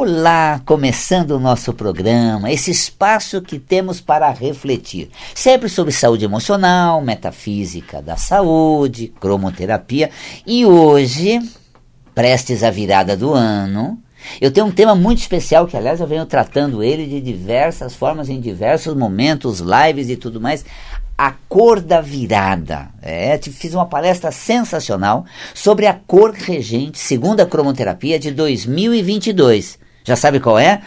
Olá, 0.00 0.62
começando 0.64 1.32
o 1.32 1.40
nosso 1.40 1.72
programa, 1.72 2.52
esse 2.52 2.70
espaço 2.70 3.42
que 3.42 3.58
temos 3.58 4.00
para 4.00 4.30
refletir, 4.30 5.10
sempre 5.34 5.68
sobre 5.68 5.90
saúde 5.90 6.24
emocional, 6.24 7.02
metafísica 7.02 8.00
da 8.00 8.16
saúde, 8.16 9.12
cromoterapia 9.18 10.08
e 10.46 10.64
hoje, 10.64 11.40
prestes 12.14 12.62
à 12.62 12.70
virada 12.70 13.16
do 13.16 13.34
ano, 13.34 13.98
eu 14.40 14.52
tenho 14.52 14.66
um 14.66 14.70
tema 14.70 14.94
muito 14.94 15.18
especial 15.18 15.66
que, 15.66 15.76
aliás, 15.76 15.98
eu 15.98 16.06
venho 16.06 16.24
tratando 16.26 16.80
ele 16.80 17.04
de 17.04 17.20
diversas 17.20 17.92
formas, 17.96 18.28
em 18.28 18.40
diversos 18.40 18.94
momentos, 18.94 19.58
lives 19.58 20.08
e 20.08 20.16
tudo 20.16 20.40
mais. 20.40 20.64
A 21.16 21.32
cor 21.48 21.80
da 21.80 22.00
virada. 22.00 22.90
É, 23.02 23.36
te 23.36 23.50
fiz 23.50 23.74
uma 23.74 23.86
palestra 23.86 24.30
sensacional 24.30 25.24
sobre 25.52 25.88
a 25.88 25.94
cor 25.94 26.30
regente, 26.30 27.00
segundo 27.00 27.40
a 27.40 27.46
cromoterapia 27.46 28.16
de 28.16 28.30
2022. 28.30 29.87
Já 30.08 30.16
sabe 30.16 30.40
qual 30.40 30.58
é? 30.58 30.80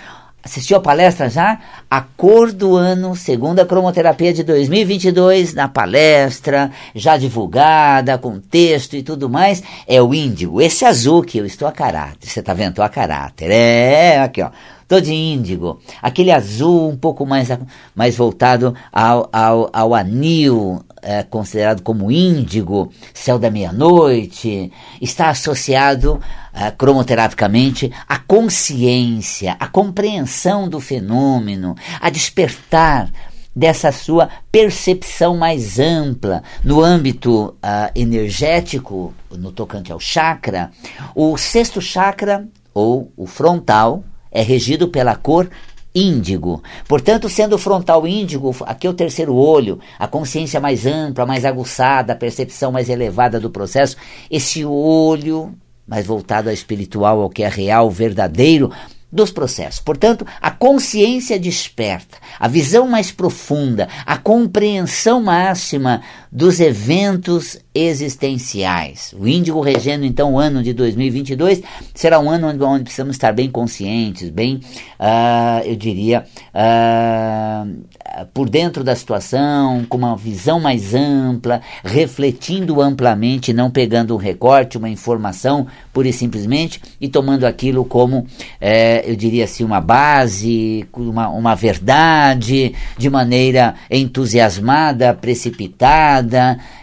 Assistiu 0.43 0.77
a 0.77 0.79
palestra 0.79 1.29
já? 1.29 1.59
A 1.87 2.01
cor 2.01 2.51
do 2.51 2.75
ano, 2.75 3.15
segundo 3.15 3.59
a 3.59 3.65
cromoterapia 3.67 4.33
de 4.33 4.43
2022, 4.43 5.53
na 5.53 5.67
palestra, 5.67 6.71
já 6.95 7.17
divulgada, 7.17 8.17
com 8.17 8.39
texto 8.39 8.95
e 8.95 9.03
tudo 9.03 9.29
mais, 9.29 9.61
é 9.87 10.01
o 10.01 10.11
índigo. 10.11 10.59
Esse 10.59 10.85
azul 10.85 11.21
que 11.21 11.37
eu 11.37 11.45
estou 11.45 11.67
a 11.67 11.71
caráter. 11.71 12.27
Você 12.27 12.41
tá 12.41 12.55
vendo? 12.55 12.71
Estou 12.71 12.83
a 12.83 12.89
caráter. 12.89 13.51
É, 13.51 14.17
aqui 14.17 14.41
ó. 14.41 14.49
Tô 14.87 14.99
de 14.99 15.13
índigo. 15.13 15.79
Aquele 16.01 16.31
azul 16.31 16.89
um 16.89 16.97
pouco 16.97 17.23
mais, 17.23 17.47
mais 17.93 18.15
voltado 18.15 18.73
ao, 18.91 19.29
ao, 19.31 19.69
ao 19.71 19.93
anil, 19.93 20.83
é, 21.01 21.23
considerado 21.23 21.81
como 21.81 22.11
índigo, 22.11 22.91
céu 23.13 23.39
da 23.39 23.49
meia-noite, 23.49 24.71
está 25.01 25.29
associado 25.29 26.13
uh, 26.15 26.77
cromoterapicamente 26.77 27.91
à 28.07 28.17
consciência, 28.17 29.55
à 29.59 29.67
compreensão 29.67 30.69
do 30.69 30.79
fenômeno, 30.79 31.75
a 31.99 32.09
despertar 32.09 33.11
dessa 33.55 33.91
sua 33.91 34.29
percepção 34.51 35.35
mais 35.35 35.77
ampla 35.77 36.41
no 36.63 36.81
âmbito 36.81 37.47
uh, 37.47 37.91
energético, 37.93 39.13
no 39.29 39.51
tocante 39.51 39.91
ao 39.91 39.99
chakra. 39.99 40.71
O 41.13 41.37
sexto 41.37 41.81
chakra, 41.81 42.47
ou 42.73 43.11
o 43.17 43.25
frontal, 43.25 44.03
é 44.31 44.41
regido 44.41 44.87
pela 44.87 45.15
cor 45.15 45.49
índigo. 45.93 46.63
Portanto, 46.87 47.29
sendo 47.29 47.55
o 47.55 47.59
frontal 47.59 48.07
índigo, 48.07 48.55
aqui 48.61 48.87
é 48.87 48.89
o 48.89 48.93
terceiro 48.93 49.35
olho, 49.35 49.79
a 49.99 50.07
consciência 50.07 50.59
mais 50.59 50.85
ampla, 50.85 51.25
mais 51.25 51.45
aguçada, 51.45 52.13
a 52.13 52.15
percepção 52.15 52.71
mais 52.71 52.89
elevada 52.89 53.39
do 53.39 53.49
processo, 53.49 53.97
esse 54.29 54.63
olho 54.65 55.53
mais 55.87 56.05
voltado 56.05 56.47
ao 56.47 56.53
espiritual, 56.53 57.21
ao 57.21 57.29
que 57.29 57.43
é 57.43 57.49
real, 57.49 57.89
verdadeiro, 57.89 58.71
dos 59.11 59.29
processos. 59.29 59.81
Portanto, 59.81 60.25
a 60.41 60.49
consciência 60.49 61.37
desperta, 61.37 62.17
a 62.39 62.47
visão 62.47 62.87
mais 62.87 63.11
profunda, 63.11 63.89
a 64.05 64.17
compreensão 64.17 65.21
máxima 65.21 66.01
dos 66.31 66.61
eventos 66.61 67.59
existenciais. 67.75 69.13
O 69.17 69.27
Índigo 69.27 69.59
regendo 69.59 70.05
então 70.05 70.33
o 70.33 70.39
ano 70.39 70.63
de 70.63 70.71
2022 70.71 71.61
será 71.93 72.19
um 72.19 72.29
ano 72.29 72.47
onde, 72.47 72.63
onde 72.63 72.83
precisamos 72.83 73.15
estar 73.15 73.33
bem 73.33 73.49
conscientes, 73.49 74.29
bem, 74.29 74.61
uh, 74.99 75.65
eu 75.65 75.75
diria, 75.75 76.23
uh, 76.55 78.25
por 78.33 78.49
dentro 78.49 78.81
da 78.81 78.95
situação, 78.95 79.85
com 79.89 79.97
uma 79.97 80.15
visão 80.15 80.59
mais 80.59 80.93
ampla, 80.93 81.61
refletindo 81.83 82.81
amplamente, 82.81 83.51
não 83.51 83.69
pegando 83.69 84.13
um 84.13 84.17
recorte, 84.17 84.77
uma 84.77 84.89
informação 84.89 85.67
pura 85.91 86.07
e 86.07 86.13
simplesmente 86.13 86.81
e 86.99 87.09
tomando 87.09 87.45
aquilo 87.45 87.83
como, 87.83 88.25
eh, 88.59 89.03
eu 89.05 89.15
diria 89.15 89.45
assim, 89.45 89.63
uma 89.63 89.79
base, 89.79 90.85
uma, 90.93 91.29
uma 91.29 91.55
verdade, 91.55 92.73
de 92.97 93.09
maneira 93.09 93.75
entusiasmada, 93.89 95.13
precipitada 95.13 96.20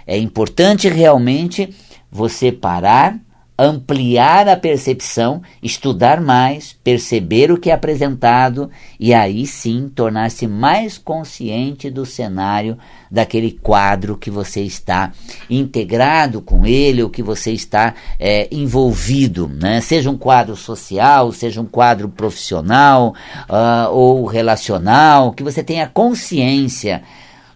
é 0.06 0.18
importante 0.18 0.88
realmente 0.88 1.74
você 2.10 2.50
parar, 2.50 3.18
ampliar 3.58 4.48
a 4.48 4.56
percepção, 4.56 5.42
estudar 5.60 6.20
mais, 6.20 6.76
perceber 6.84 7.50
o 7.50 7.58
que 7.58 7.70
é 7.70 7.74
apresentado 7.74 8.70
e 9.00 9.12
aí 9.12 9.44
sim 9.46 9.90
tornar-se 9.92 10.46
mais 10.46 10.96
consciente 10.96 11.90
do 11.90 12.06
cenário 12.06 12.78
daquele 13.10 13.50
quadro 13.50 14.16
que 14.16 14.30
você 14.30 14.60
está 14.60 15.10
integrado 15.50 16.40
com 16.40 16.64
ele 16.64 17.02
ou 17.02 17.10
que 17.10 17.22
você 17.22 17.50
está 17.50 17.94
é, 18.16 18.46
envolvido, 18.52 19.48
né? 19.48 19.80
seja 19.80 20.08
um 20.08 20.16
quadro 20.16 20.54
social, 20.54 21.32
seja 21.32 21.60
um 21.60 21.66
quadro 21.66 22.08
profissional 22.08 23.12
uh, 23.48 23.90
ou 23.90 24.24
relacional, 24.24 25.32
que 25.32 25.42
você 25.42 25.64
tenha 25.64 25.88
consciência 25.88 27.02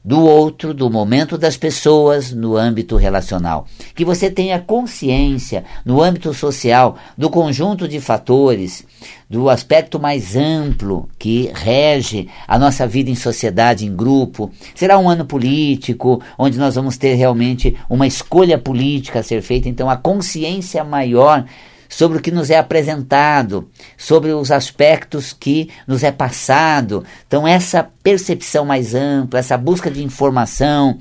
do 0.04 0.20
outro, 0.20 0.74
do 0.74 0.90
momento 0.90 1.38
das 1.38 1.56
pessoas 1.56 2.32
no 2.32 2.56
âmbito 2.56 2.96
relacional. 2.96 3.66
Que 3.94 4.04
você 4.04 4.30
tenha 4.30 4.58
consciência 4.58 5.64
no 5.84 6.02
âmbito 6.02 6.34
social 6.34 6.96
do 7.16 7.30
conjunto 7.30 7.86
de 7.86 8.00
fatores, 8.00 8.84
do 9.30 9.48
aspecto 9.48 10.00
mais 10.00 10.34
amplo 10.36 11.08
que 11.18 11.50
rege 11.54 12.28
a 12.46 12.58
nossa 12.58 12.86
vida 12.86 13.10
em 13.10 13.14
sociedade, 13.14 13.86
em 13.86 13.94
grupo. 13.94 14.50
Será 14.74 14.98
um 14.98 15.08
ano 15.08 15.24
político, 15.24 16.20
onde 16.36 16.58
nós 16.58 16.74
vamos 16.74 16.96
ter 16.96 17.14
realmente 17.14 17.76
uma 17.88 18.06
escolha 18.06 18.58
política 18.58 19.20
a 19.20 19.22
ser 19.22 19.40
feita, 19.40 19.68
então 19.68 19.88
a 19.88 19.96
consciência 19.96 20.82
maior 20.82 21.44
sobre 21.92 22.16
o 22.16 22.22
que 22.22 22.30
nos 22.30 22.48
é 22.48 22.56
apresentado, 22.56 23.68
sobre 23.98 24.32
os 24.32 24.50
aspectos 24.50 25.36
que 25.38 25.68
nos 25.86 26.02
é 26.02 26.10
passado. 26.10 27.04
Então, 27.26 27.46
essa 27.46 27.86
percepção 28.02 28.64
mais 28.64 28.94
ampla, 28.94 29.38
essa 29.38 29.58
busca 29.58 29.90
de 29.90 30.02
informação, 30.02 30.96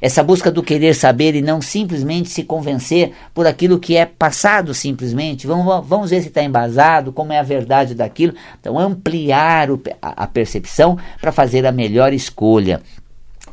essa 0.00 0.22
busca 0.22 0.48
do 0.48 0.62
querer 0.62 0.94
saber 0.94 1.34
e 1.34 1.42
não 1.42 1.60
simplesmente 1.60 2.28
se 2.28 2.44
convencer 2.44 3.12
por 3.34 3.44
aquilo 3.44 3.80
que 3.80 3.96
é 3.96 4.06
passado 4.06 4.72
simplesmente. 4.72 5.48
Vamos, 5.48 5.84
vamos 5.84 6.10
ver 6.10 6.22
se 6.22 6.28
está 6.28 6.44
embasado, 6.44 7.12
como 7.12 7.32
é 7.32 7.40
a 7.40 7.42
verdade 7.42 7.92
daquilo. 7.92 8.34
Então, 8.60 8.78
ampliar 8.78 9.68
o, 9.68 9.82
a, 10.00 10.24
a 10.24 10.26
percepção 10.28 10.96
para 11.20 11.32
fazer 11.32 11.66
a 11.66 11.72
melhor 11.72 12.12
escolha 12.12 12.80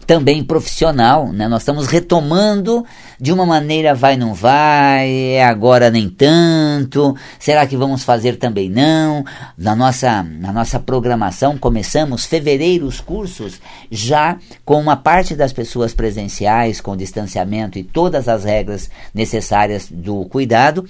também 0.06 0.44
profissional, 0.44 1.32
né? 1.32 1.48
Nós 1.48 1.62
estamos 1.62 1.88
retomando 1.88 2.86
de 3.20 3.32
uma 3.32 3.46
maneira 3.46 3.94
vai 3.94 4.18
não 4.18 4.34
vai, 4.34 5.10
é 5.10 5.44
agora 5.44 5.90
nem 5.90 6.10
tanto. 6.10 7.16
Será 7.40 7.66
que 7.66 7.78
vamos 7.78 8.04
fazer 8.04 8.38
também 8.38 8.70
não? 8.70 9.24
Na 9.58 9.76
nossa 9.76 10.24
na 10.24 10.52
nossa 10.52 10.80
programação 10.80 11.58
começamos 11.58 12.26
fevereiro 12.26 12.86
os 12.86 13.00
cursos 13.00 13.62
já 13.90 14.38
com 14.66 14.80
uma 14.80 14.96
parte 14.96 15.36
das 15.36 15.54
pessoas 15.54 15.94
presenciais 15.94 16.82
com 16.82 16.96
distanciamento 16.96 17.78
e 17.80 17.84
todas 17.84 18.28
as 18.28 18.44
regras 18.44 18.90
necessárias 19.14 19.88
do 19.90 20.26
cuidado 20.26 20.86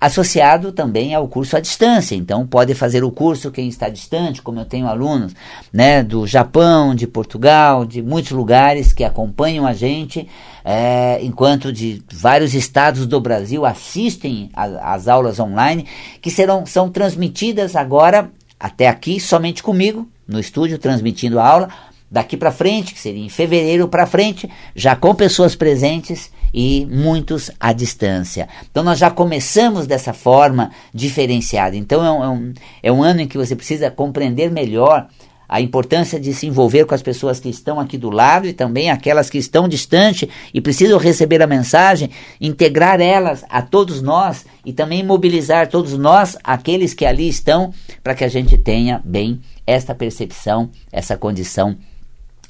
associado 0.00 0.72
também 0.72 1.14
ao 1.14 1.26
curso 1.28 1.56
à 1.56 1.60
distância. 1.60 2.14
Então, 2.14 2.46
pode 2.46 2.74
fazer 2.74 3.02
o 3.02 3.10
curso 3.10 3.50
quem 3.50 3.68
está 3.68 3.88
distante, 3.88 4.42
como 4.42 4.60
eu 4.60 4.64
tenho 4.64 4.86
alunos 4.86 5.34
né, 5.72 6.02
do 6.02 6.26
Japão, 6.26 6.94
de 6.94 7.06
Portugal, 7.06 7.84
de 7.84 8.00
muitos 8.02 8.30
lugares 8.32 8.92
que 8.92 9.04
acompanham 9.04 9.66
a 9.66 9.72
gente, 9.72 10.28
é, 10.64 11.18
enquanto 11.22 11.72
de 11.72 12.02
vários 12.12 12.54
estados 12.54 13.06
do 13.06 13.20
Brasil 13.20 13.64
assistem 13.64 14.50
às 14.54 15.08
aulas 15.08 15.40
online, 15.40 15.86
que 16.20 16.30
serão 16.30 16.64
são 16.66 16.88
transmitidas 16.88 17.74
agora, 17.74 18.30
até 18.58 18.88
aqui, 18.88 19.20
somente 19.20 19.62
comigo, 19.62 20.08
no 20.26 20.38
estúdio, 20.38 20.78
transmitindo 20.78 21.38
a 21.38 21.46
aula. 21.46 21.68
Daqui 22.10 22.36
para 22.36 22.50
frente, 22.50 22.94
que 22.94 23.00
seria 23.00 23.22
em 23.22 23.28
fevereiro 23.28 23.86
para 23.86 24.06
frente, 24.06 24.48
já 24.74 24.96
com 24.96 25.14
pessoas 25.14 25.54
presentes 25.54 26.30
e 26.52 26.86
muitos 26.86 27.50
à 27.58 27.72
distância. 27.72 28.48
Então 28.70 28.82
nós 28.82 28.98
já 28.98 29.10
começamos 29.10 29.86
dessa 29.86 30.12
forma 30.12 30.70
diferenciada. 30.92 31.76
Então 31.76 32.04
é 32.04 32.10
um, 32.10 32.24
é 32.24 32.28
um, 32.28 32.52
é 32.82 32.92
um 32.92 33.02
ano 33.02 33.20
em 33.20 33.28
que 33.28 33.38
você 33.38 33.54
precisa 33.54 33.90
compreender 33.90 34.50
melhor 34.50 35.08
a 35.48 35.60
importância 35.60 36.20
de 36.20 36.34
se 36.34 36.46
envolver 36.46 36.84
com 36.84 36.94
as 36.94 37.02
pessoas 37.02 37.40
que 37.40 37.48
estão 37.48 37.80
aqui 37.80 37.96
do 37.96 38.10
lado 38.10 38.46
e 38.46 38.52
também 38.52 38.90
aquelas 38.90 39.30
que 39.30 39.38
estão 39.38 39.66
distante 39.66 40.28
e 40.52 40.60
precisam 40.60 40.98
receber 40.98 41.40
a 41.40 41.46
mensagem, 41.46 42.10
integrar 42.38 43.00
elas 43.00 43.44
a 43.48 43.62
todos 43.62 44.02
nós 44.02 44.44
e 44.64 44.72
também 44.72 45.02
mobilizar 45.02 45.68
todos 45.68 45.96
nós, 45.96 46.36
aqueles 46.44 46.92
que 46.92 47.06
ali 47.06 47.28
estão, 47.28 47.72
para 48.02 48.14
que 48.14 48.24
a 48.24 48.28
gente 48.28 48.58
tenha 48.58 49.00
bem 49.02 49.40
esta 49.66 49.94
percepção, 49.94 50.70
essa 50.92 51.16
condição 51.16 51.76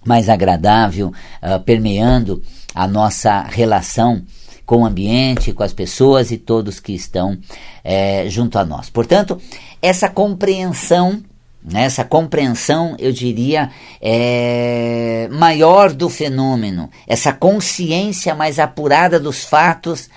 mais 0.05 0.29
agradável, 0.29 1.09
uh, 1.43 1.61
permeando 1.61 2.43
a 2.75 2.87
nossa 2.87 3.43
relação 3.43 4.23
com 4.69 4.83
o 4.83 4.85
ambiente, 4.85 5.55
com 5.55 5.63
as 5.63 5.73
pessoas 5.73 6.31
e 6.31 6.37
todos 6.37 6.79
que 6.79 6.93
estão 6.93 7.39
é, 7.83 8.29
junto 8.29 8.59
a 8.59 8.67
nós. 8.67 8.91
Portanto, 8.91 9.41
essa 9.81 10.11
compreensão, 10.11 11.23
né, 11.65 11.85
essa 11.85 12.05
compreensão, 12.05 12.95
eu 12.99 13.11
diria, 13.11 13.71
é, 13.99 15.27
maior 15.33 15.91
do 15.91 16.11
fenômeno, 16.11 16.91
essa 17.07 17.33
consciência 17.33 18.35
mais 18.35 18.59
apurada 18.59 19.19
dos 19.19 19.43
fatos, 19.43 20.11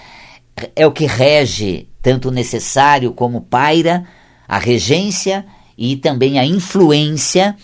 é 0.76 0.86
o 0.86 0.92
que 0.92 1.06
rege 1.06 1.88
tanto 2.02 2.28
o 2.28 2.32
necessário 2.32 3.14
como 3.14 3.42
paira 3.42 4.06
a 4.48 4.58
regência 4.58 5.46
e 5.78 5.96
também 5.96 6.38
a 6.38 6.46
influência 6.46 7.56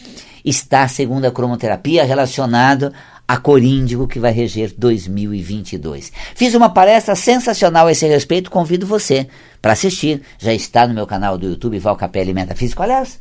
está, 0.50 0.88
segundo 0.88 1.26
a 1.26 1.32
cromoterapia, 1.32 2.06
relacionado 2.06 2.94
a 3.28 3.38
cor 3.38 3.62
índigo 3.62 4.08
que 4.08 4.20
vai 4.20 4.32
reger 4.32 4.74
2022. 4.78 6.12
Fiz 6.34 6.56
uma 6.56 6.70
palestra 6.70 7.16
sensacional 7.16 7.88
a 7.88 7.92
esse 7.92 8.08
respeito, 8.08 8.50
convido 8.50 8.88
você 8.88 9.28
para 9.62 9.74
assistir. 9.74 10.22
Já 10.40 10.54
está 10.54 10.88
no 10.88 10.94
meu 10.94 11.06
canal 11.06 11.38
do 11.38 11.48
YouTube, 11.48 11.80
Val 11.80 11.98
Capelli 11.98 12.34
Metafísico. 12.34 12.82
Aliás, 12.82 13.20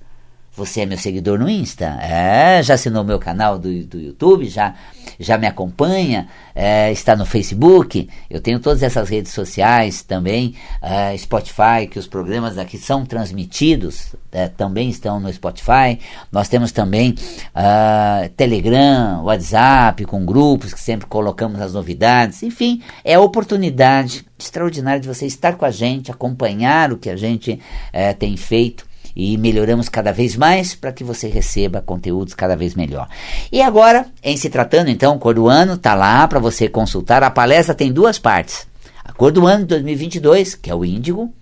você 0.57 0.81
é 0.81 0.87
meu 0.87 0.97
seguidor 0.97 1.39
no 1.39 1.49
Insta? 1.49 1.99
É, 2.01 2.63
já 2.63 2.75
assinou 2.75 3.05
meu 3.05 3.19
canal 3.19 3.59
do, 3.59 3.85
do 3.85 4.01
YouTube, 4.01 4.49
já, 4.49 4.75
já 5.21 5.37
me 5.37 5.47
acompanha, 5.47 6.29
é, 6.55 6.91
está 6.91 7.15
no 7.15 7.27
Facebook. 7.27 8.09
Eu 8.31 8.41
tenho 8.41 8.59
todas 8.59 8.83
essas 8.83 9.11
redes 9.11 9.33
sociais 9.33 10.03
também, 10.03 10.55
é, 10.81 11.15
Spotify, 11.19 11.87
que 11.91 11.99
os 11.99 12.07
programas 12.07 12.57
aqui 12.57 12.79
são 12.79 13.05
transmitidos, 13.05 14.17
é, 14.33 14.49
também 14.49 14.89
estão 14.89 15.21
no 15.21 15.31
Spotify. 15.31 16.01
Nós 16.33 16.49
temos 16.49 16.73
também 16.73 17.15
uh, 17.55 18.29
Telegram, 18.31 19.23
WhatsApp, 19.25 20.07
com 20.07 20.25
grupos 20.25 20.73
que 20.73 20.81
sempre 20.81 21.07
colocamos 21.07 21.61
as 21.61 21.75
novidades. 21.75 22.43
Enfim, 22.43 22.83
é 23.05 23.15
a 23.15 23.21
oportunidade 23.21 24.25
extraordinária 24.39 25.01
de 25.01 25.09
você 25.09 25.27
estar 25.27 25.57
com 25.57 25.67
a 25.67 25.71
gente, 25.71 26.11
acompanhar 26.11 26.93
o 26.93 26.97
que 26.97 27.11
a 27.11 27.17
gente 27.17 27.61
é, 27.93 28.15
tem 28.15 28.37
feito 28.39 28.87
e 29.17 29.39
melhoramos 29.39 29.89
cada 29.89 30.13
vez 30.13 30.37
mais 30.37 30.75
para 30.75 30.93
que 30.93 31.03
você 31.03 31.27
receba 31.27 31.81
conteúdos 31.81 32.35
cada 32.35 32.55
vez 32.55 32.75
melhor. 32.75 33.09
E 33.51 33.63
agora, 33.63 34.07
em 34.23 34.37
se 34.37 34.51
tratando 34.51 34.91
então, 34.91 35.19
cor 35.19 35.35
do 35.35 35.49
ano, 35.49 35.79
tá 35.79 35.95
lá 35.95 36.29
para 36.29 36.39
você 36.39 36.69
consultar. 36.69 37.23
A 37.23 37.31
palestra 37.31 37.75
tem 37.75 37.91
duas 37.91 38.19
partes. 38.19 38.69
A 39.03 39.13
cor 39.13 39.33
do 39.33 39.47
ano 39.47 39.61
de 39.61 39.69
2022, 39.69 40.55
que 40.55 40.71
é 40.71 40.75
o 40.75 40.85
índigo, 40.85 41.33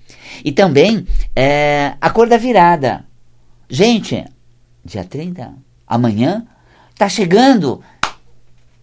e 0.44 0.52
também 0.52 1.04
é, 1.34 1.94
a 2.00 2.10
cor 2.10 2.28
da 2.28 2.36
virada. 2.36 3.04
Gente, 3.68 4.24
dia 4.84 5.02
30, 5.02 5.52
amanhã, 5.84 6.46
tá 6.96 7.08
chegando. 7.08 7.82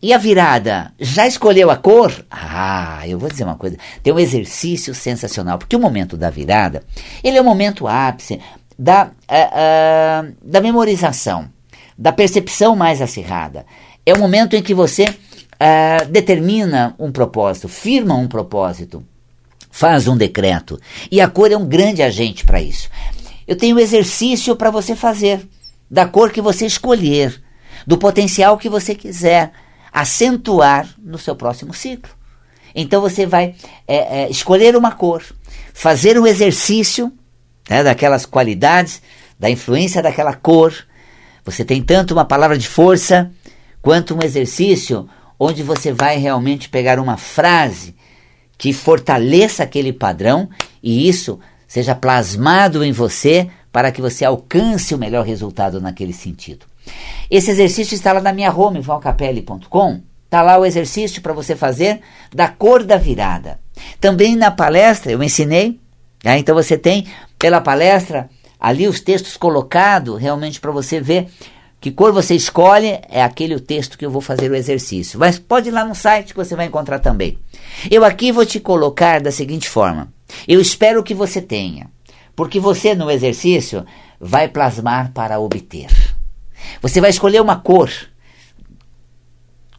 E 0.02 0.14
a 0.14 0.18
virada? 0.18 0.92
Já 1.00 1.28
escolheu 1.28 1.70
a 1.70 1.78
cor? 1.78 2.26
Ah, 2.30 3.08
eu 3.08 3.20
vou 3.20 3.30
dizer 3.30 3.44
uma 3.44 3.56
coisa. 3.56 3.78
Tem 4.02 4.12
um 4.12 4.20
exercício 4.20 4.96
sensacional, 4.96 5.60
porque 5.60 5.76
o 5.76 5.80
momento 5.80 6.18
da 6.18 6.32
virada, 6.32 6.84
ele 7.24 7.38
é 7.38 7.42
o 7.42 7.46
momento 7.46 7.88
ápice 7.88 8.42
da, 8.82 9.06
uh, 9.06 9.10
uh, 9.10 10.36
da 10.42 10.60
memorização, 10.60 11.48
da 11.96 12.12
percepção 12.12 12.76
mais 12.76 13.00
acirrada. 13.00 13.64
É 14.04 14.12
o 14.12 14.18
momento 14.18 14.56
em 14.56 14.64
que 14.64 14.74
você 14.74 15.06
uh, 15.06 16.06
determina 16.10 16.96
um 16.98 17.12
propósito, 17.12 17.68
firma 17.68 18.16
um 18.16 18.28
propósito, 18.28 19.06
faz 19.70 20.08
um 20.08 20.18
decreto. 20.18 20.80
E 21.12 21.22
a 21.22 21.28
cor 21.28 21.52
é 21.52 21.58
um 21.58 21.66
grande 21.68 22.02
agente 22.02 22.44
para 22.44 22.60
isso. 22.60 22.90
Eu 23.48 23.56
tenho 23.56 23.80
exercício 23.80 24.56
para 24.56 24.72
você 24.72 24.96
fazer, 24.96 25.48
da 25.90 26.08
cor 26.08 26.32
que 26.32 26.42
você 26.42 26.66
escolher, 26.66 27.40
do 27.86 28.00
potencial 28.00 28.58
que 28.58 28.68
você 28.68 28.96
quiser 28.96 29.52
acentuar 29.94 30.90
no 30.98 31.20
seu 31.20 31.36
próximo 31.36 31.72
ciclo. 31.72 32.12
Então 32.74 33.00
você 33.00 33.28
vai 33.28 33.54
é, 33.88 34.24
é, 34.24 34.30
escolher 34.32 34.76
uma 34.76 34.92
cor, 34.92 35.24
fazer 35.72 36.20
um 36.20 36.26
exercício 36.26 37.14
né, 37.72 37.86
daquelas 37.86 38.26
qualidades, 38.26 39.02
da 39.40 39.50
influência 39.50 40.04
daquela 40.04 40.34
cor. 40.34 40.76
Você 41.46 41.64
tem 41.64 41.82
tanto 41.82 42.14
uma 42.14 42.26
palavra 42.26 42.58
de 42.58 42.68
força 42.68 43.32
quanto 43.82 44.14
um 44.14 44.22
exercício 44.22 45.08
onde 45.40 45.64
você 45.64 45.94
vai 45.94 46.18
realmente 46.18 46.68
pegar 46.68 47.00
uma 47.00 47.16
frase 47.16 47.96
que 48.58 48.74
fortaleça 48.74 49.64
aquele 49.64 49.94
padrão 49.94 50.50
e 50.84 51.08
isso 51.08 51.40
seja 51.66 51.96
plasmado 51.96 52.84
em 52.84 52.92
você 52.92 53.48
para 53.72 53.90
que 53.90 54.02
você 54.02 54.26
alcance 54.26 54.94
o 54.94 54.98
melhor 54.98 55.26
resultado 55.26 55.80
naquele 55.80 56.12
sentido. 56.12 56.66
Esse 57.30 57.52
exercício 57.52 57.96
está 57.96 58.12
lá 58.12 58.20
na 58.20 58.34
minha 58.34 58.54
home, 58.54 58.82
valcapelli.com. 58.82 60.02
Está 60.26 60.42
lá 60.42 60.58
o 60.58 60.66
exercício 60.66 61.22
para 61.22 61.32
você 61.32 61.56
fazer 61.56 62.02
da 62.36 62.50
cor 62.50 62.84
da 62.84 62.98
virada. 62.98 63.62
Também 64.02 64.36
na 64.36 64.52
palestra 64.52 65.10
eu 65.10 65.24
ensinei 65.24 65.80
né? 66.24 66.38
Então 66.38 66.56
você 66.56 66.78
tem 66.78 67.08
pela 67.38 67.62
palestra 67.62 68.30
ali 68.60 68.88
os 68.88 69.00
textos 69.00 69.38
colocados 69.38 70.20
realmente 70.20 70.60
para 70.60 70.72
você 70.72 71.00
ver 71.00 71.28
que 71.80 71.90
cor 71.90 72.12
você 72.12 72.36
escolhe 72.36 73.00
é 73.10 73.24
aquele 73.24 73.56
o 73.56 73.60
texto 73.60 73.98
que 73.98 74.06
eu 74.06 74.12
vou 74.12 74.22
fazer 74.22 74.52
o 74.52 74.56
exercício. 74.56 75.20
Mas 75.20 75.40
pode 75.40 75.70
ir 75.70 75.72
lá 75.72 75.84
no 75.84 75.96
site 75.96 76.32
que 76.32 76.38
você 76.38 76.56
vai 76.56 76.68
encontrar 76.68 77.00
também. 77.00 77.40
Eu 77.90 78.06
aqui 78.06 78.32
vou 78.32 78.46
te 78.46 78.60
colocar 78.60 79.20
da 79.20 79.32
seguinte 79.32 79.68
forma. 79.68 80.14
Eu 80.48 80.62
espero 80.62 81.04
que 81.04 81.16
você 81.16 81.42
tenha, 81.42 81.90
porque 82.36 82.60
você 82.60 82.94
no 82.94 83.10
exercício 83.10 83.84
vai 84.20 84.48
plasmar 84.48 85.12
para 85.12 85.40
obter. 85.40 85.88
Você 86.84 87.02
vai 87.02 87.10
escolher 87.10 87.42
uma 87.42 87.56
cor 87.56 87.90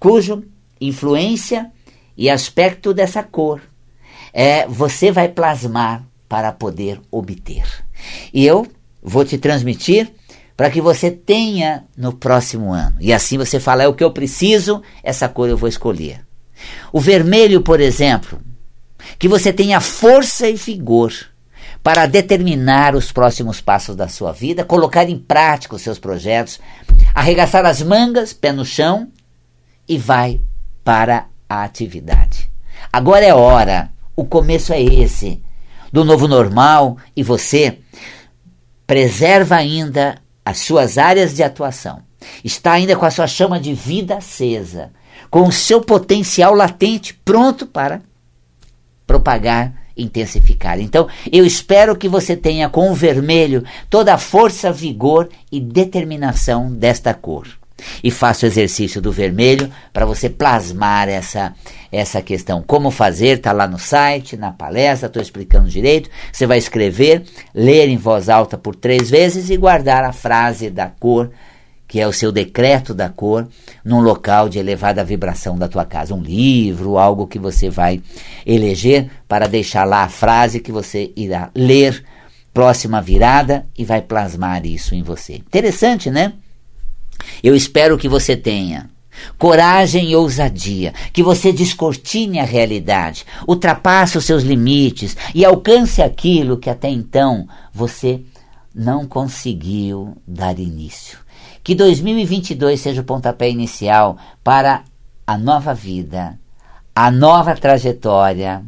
cujo 0.00 0.42
influência 0.80 1.70
e 2.16 2.28
aspecto 2.28 2.92
dessa 2.92 3.22
cor 3.22 3.60
é 4.32 4.66
você 4.66 5.12
vai 5.12 5.28
plasmar 5.28 6.04
para 6.32 6.50
poder 6.50 6.98
obter. 7.10 7.62
E 8.32 8.46
eu 8.46 8.66
vou 9.02 9.22
te 9.22 9.36
transmitir 9.36 10.10
para 10.56 10.70
que 10.70 10.80
você 10.80 11.10
tenha 11.10 11.84
no 11.94 12.10
próximo 12.10 12.72
ano. 12.72 12.96
E 13.00 13.12
assim 13.12 13.36
você 13.36 13.60
fala: 13.60 13.82
é 13.82 13.86
o 13.86 13.92
que 13.92 14.02
eu 14.02 14.10
preciso, 14.12 14.80
essa 15.02 15.28
cor 15.28 15.50
eu 15.50 15.58
vou 15.58 15.68
escolher. 15.68 16.24
O 16.90 16.98
vermelho, 16.98 17.60
por 17.60 17.80
exemplo, 17.80 18.40
que 19.18 19.28
você 19.28 19.52
tenha 19.52 19.78
força 19.78 20.48
e 20.48 20.54
vigor 20.54 21.12
para 21.82 22.06
determinar 22.06 22.94
os 22.94 23.12
próximos 23.12 23.60
passos 23.60 23.94
da 23.94 24.08
sua 24.08 24.32
vida, 24.32 24.64
colocar 24.64 25.06
em 25.10 25.18
prática 25.18 25.76
os 25.76 25.82
seus 25.82 25.98
projetos, 25.98 26.58
arregaçar 27.14 27.66
as 27.66 27.82
mangas, 27.82 28.32
pé 28.32 28.52
no 28.52 28.64
chão 28.64 29.08
e 29.86 29.98
vai 29.98 30.40
para 30.82 31.26
a 31.46 31.62
atividade. 31.62 32.50
Agora 32.90 33.22
é 33.22 33.34
hora, 33.34 33.90
o 34.16 34.24
começo 34.24 34.72
é 34.72 34.80
esse 34.80 35.42
do 35.92 36.04
novo 36.04 36.26
normal 36.26 36.96
e 37.14 37.22
você 37.22 37.78
preserva 38.86 39.56
ainda 39.56 40.16
as 40.44 40.58
suas 40.58 40.96
áreas 40.96 41.34
de 41.34 41.42
atuação. 41.42 42.02
Está 42.42 42.72
ainda 42.72 42.96
com 42.96 43.04
a 43.04 43.10
sua 43.10 43.26
chama 43.26 43.60
de 43.60 43.74
vida 43.74 44.16
acesa, 44.16 44.90
com 45.30 45.42
o 45.42 45.52
seu 45.52 45.80
potencial 45.80 46.54
latente 46.54 47.14
pronto 47.24 47.66
para 47.66 48.00
propagar, 49.06 49.74
intensificar. 49.96 50.80
Então, 50.80 51.08
eu 51.30 51.44
espero 51.44 51.96
que 51.96 52.08
você 52.08 52.36
tenha 52.36 52.68
com 52.68 52.90
o 52.90 52.94
vermelho 52.94 53.62
toda 53.90 54.14
a 54.14 54.18
força, 54.18 54.72
vigor 54.72 55.28
e 55.50 55.60
determinação 55.60 56.72
desta 56.72 57.12
cor 57.12 57.61
e 58.02 58.10
faça 58.10 58.46
o 58.46 58.48
exercício 58.48 59.00
do 59.00 59.12
vermelho 59.12 59.70
para 59.92 60.06
você 60.06 60.28
plasmar 60.28 61.08
essa, 61.08 61.54
essa 61.90 62.22
questão. 62.22 62.62
Como 62.66 62.90
fazer, 62.90 63.38
está 63.38 63.52
lá 63.52 63.66
no 63.66 63.78
site, 63.78 64.36
na 64.36 64.52
palestra, 64.52 65.06
estou 65.06 65.22
explicando 65.22 65.68
direito. 65.68 66.10
Você 66.32 66.46
vai 66.46 66.58
escrever, 66.58 67.24
ler 67.54 67.88
em 67.88 67.96
voz 67.96 68.28
alta 68.28 68.56
por 68.56 68.74
três 68.74 69.10
vezes 69.10 69.50
e 69.50 69.56
guardar 69.56 70.04
a 70.04 70.12
frase 70.12 70.70
da 70.70 70.88
cor, 70.88 71.30
que 71.86 72.00
é 72.00 72.08
o 72.08 72.12
seu 72.12 72.32
decreto 72.32 72.94
da 72.94 73.08
cor, 73.08 73.46
num 73.84 74.00
local 74.00 74.48
de 74.48 74.58
elevada 74.58 75.04
vibração 75.04 75.58
da 75.58 75.68
tua 75.68 75.84
casa. 75.84 76.14
Um 76.14 76.22
livro, 76.22 76.96
algo 76.96 77.26
que 77.26 77.38
você 77.38 77.68
vai 77.68 78.02
eleger 78.46 79.10
para 79.28 79.46
deixar 79.46 79.84
lá 79.84 80.04
a 80.04 80.08
frase 80.08 80.60
que 80.60 80.72
você 80.72 81.12
irá 81.14 81.50
ler 81.54 82.02
próxima 82.52 83.00
virada 83.00 83.66
e 83.76 83.84
vai 83.84 84.02
plasmar 84.02 84.66
isso 84.66 84.94
em 84.94 85.02
você. 85.02 85.34
Interessante, 85.34 86.10
né? 86.10 86.34
Eu 87.42 87.54
espero 87.54 87.98
que 87.98 88.08
você 88.08 88.36
tenha 88.36 88.90
coragem 89.38 90.10
e 90.10 90.16
ousadia, 90.16 90.92
que 91.12 91.22
você 91.22 91.52
descortine 91.52 92.40
a 92.40 92.44
realidade, 92.44 93.24
ultrapasse 93.46 94.16
os 94.16 94.24
seus 94.24 94.42
limites 94.42 95.16
e 95.34 95.44
alcance 95.44 96.02
aquilo 96.02 96.56
que 96.56 96.70
até 96.70 96.88
então 96.88 97.46
você 97.72 98.20
não 98.74 99.06
conseguiu 99.06 100.16
dar 100.26 100.58
início. 100.58 101.18
Que 101.62 101.74
2022 101.74 102.80
seja 102.80 103.00
o 103.02 103.04
pontapé 103.04 103.48
inicial 103.48 104.16
para 104.42 104.82
a 105.26 105.38
nova 105.38 105.72
vida, 105.72 106.38
a 106.94 107.10
nova 107.10 107.54
trajetória, 107.54 108.64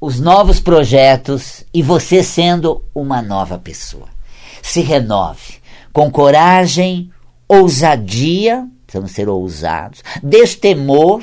os 0.00 0.20
novos 0.20 0.60
projetos 0.60 1.64
e 1.74 1.82
você 1.82 2.22
sendo 2.22 2.84
uma 2.94 3.20
nova 3.20 3.58
pessoa. 3.58 4.06
Se 4.62 4.80
renove 4.80 5.58
com 5.92 6.10
coragem, 6.10 7.10
ousadia, 7.48 8.68
precisamos 8.86 9.12
ser 9.12 9.28
ousados, 9.28 10.04
destemor. 10.22 11.22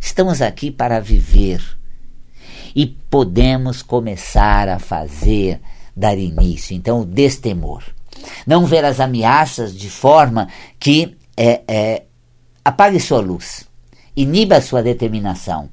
Estamos 0.00 0.42
aqui 0.42 0.70
para 0.70 1.00
viver 1.00 1.62
e 2.74 2.86
podemos 2.86 3.82
começar 3.82 4.68
a 4.68 4.78
fazer, 4.78 5.60
dar 5.96 6.18
início. 6.18 6.74
Então, 6.74 7.00
o 7.00 7.04
destemor. 7.04 7.82
Não 8.46 8.66
ver 8.66 8.84
as 8.84 8.98
ameaças 8.98 9.74
de 9.74 9.88
forma 9.88 10.48
que 10.78 11.16
é, 11.36 11.62
é, 11.68 12.02
apague 12.64 12.98
sua 12.98 13.20
luz, 13.20 13.64
iniba 14.16 14.60
sua 14.60 14.82
determinação, 14.82 15.68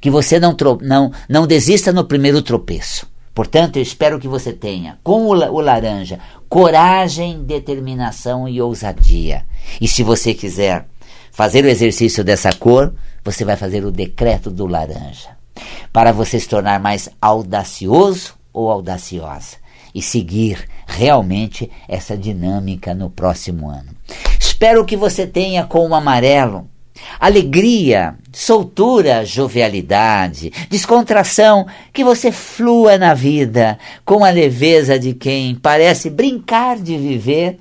que 0.00 0.08
você 0.08 0.38
não, 0.38 0.56
não, 0.80 1.12
não 1.28 1.46
desista 1.46 1.92
no 1.92 2.04
primeiro 2.04 2.40
tropeço, 2.42 3.06
Portanto, 3.34 3.76
eu 3.76 3.82
espero 3.82 4.18
que 4.18 4.28
você 4.28 4.52
tenha, 4.52 4.98
com 5.02 5.26
o, 5.26 5.60
laranja, 5.60 6.18
coragem, 6.48 7.42
determinação 7.44 8.48
e 8.48 8.60
ousadia. 8.60 9.46
E 9.80 9.86
se 9.86 10.02
você 10.02 10.34
quiser 10.34 10.86
fazer 11.30 11.64
o 11.64 11.68
exercício 11.68 12.24
dessa 12.24 12.52
cor, 12.52 12.92
você 13.24 13.44
vai 13.44 13.56
fazer 13.56 13.84
o 13.84 13.92
decreto 13.92 14.50
do 14.50 14.66
laranja. 14.66 15.36
Para 15.92 16.12
você 16.12 16.38
se 16.40 16.48
tornar 16.48 16.80
mais 16.80 17.08
audacioso 17.20 18.34
ou 18.52 18.70
audaciosa 18.70 19.56
e 19.94 20.02
seguir 20.02 20.68
realmente 20.86 21.70
essa 21.88 22.16
dinâmica 22.16 22.94
no 22.94 23.10
próximo 23.10 23.68
ano. 23.68 23.90
Espero 24.38 24.84
que 24.84 24.96
você 24.96 25.26
tenha 25.26 25.64
com 25.64 25.88
o 25.88 25.94
amarelo 25.94 26.69
alegria, 27.18 28.14
soltura, 28.32 29.24
jovialidade, 29.24 30.52
descontração, 30.68 31.66
que 31.92 32.04
você 32.04 32.30
flua 32.32 32.96
na 32.96 33.14
vida 33.14 33.78
com 34.04 34.24
a 34.24 34.30
leveza 34.30 34.98
de 34.98 35.14
quem 35.14 35.54
parece 35.54 36.10
brincar 36.10 36.78
de 36.78 36.96
viver. 36.96 37.58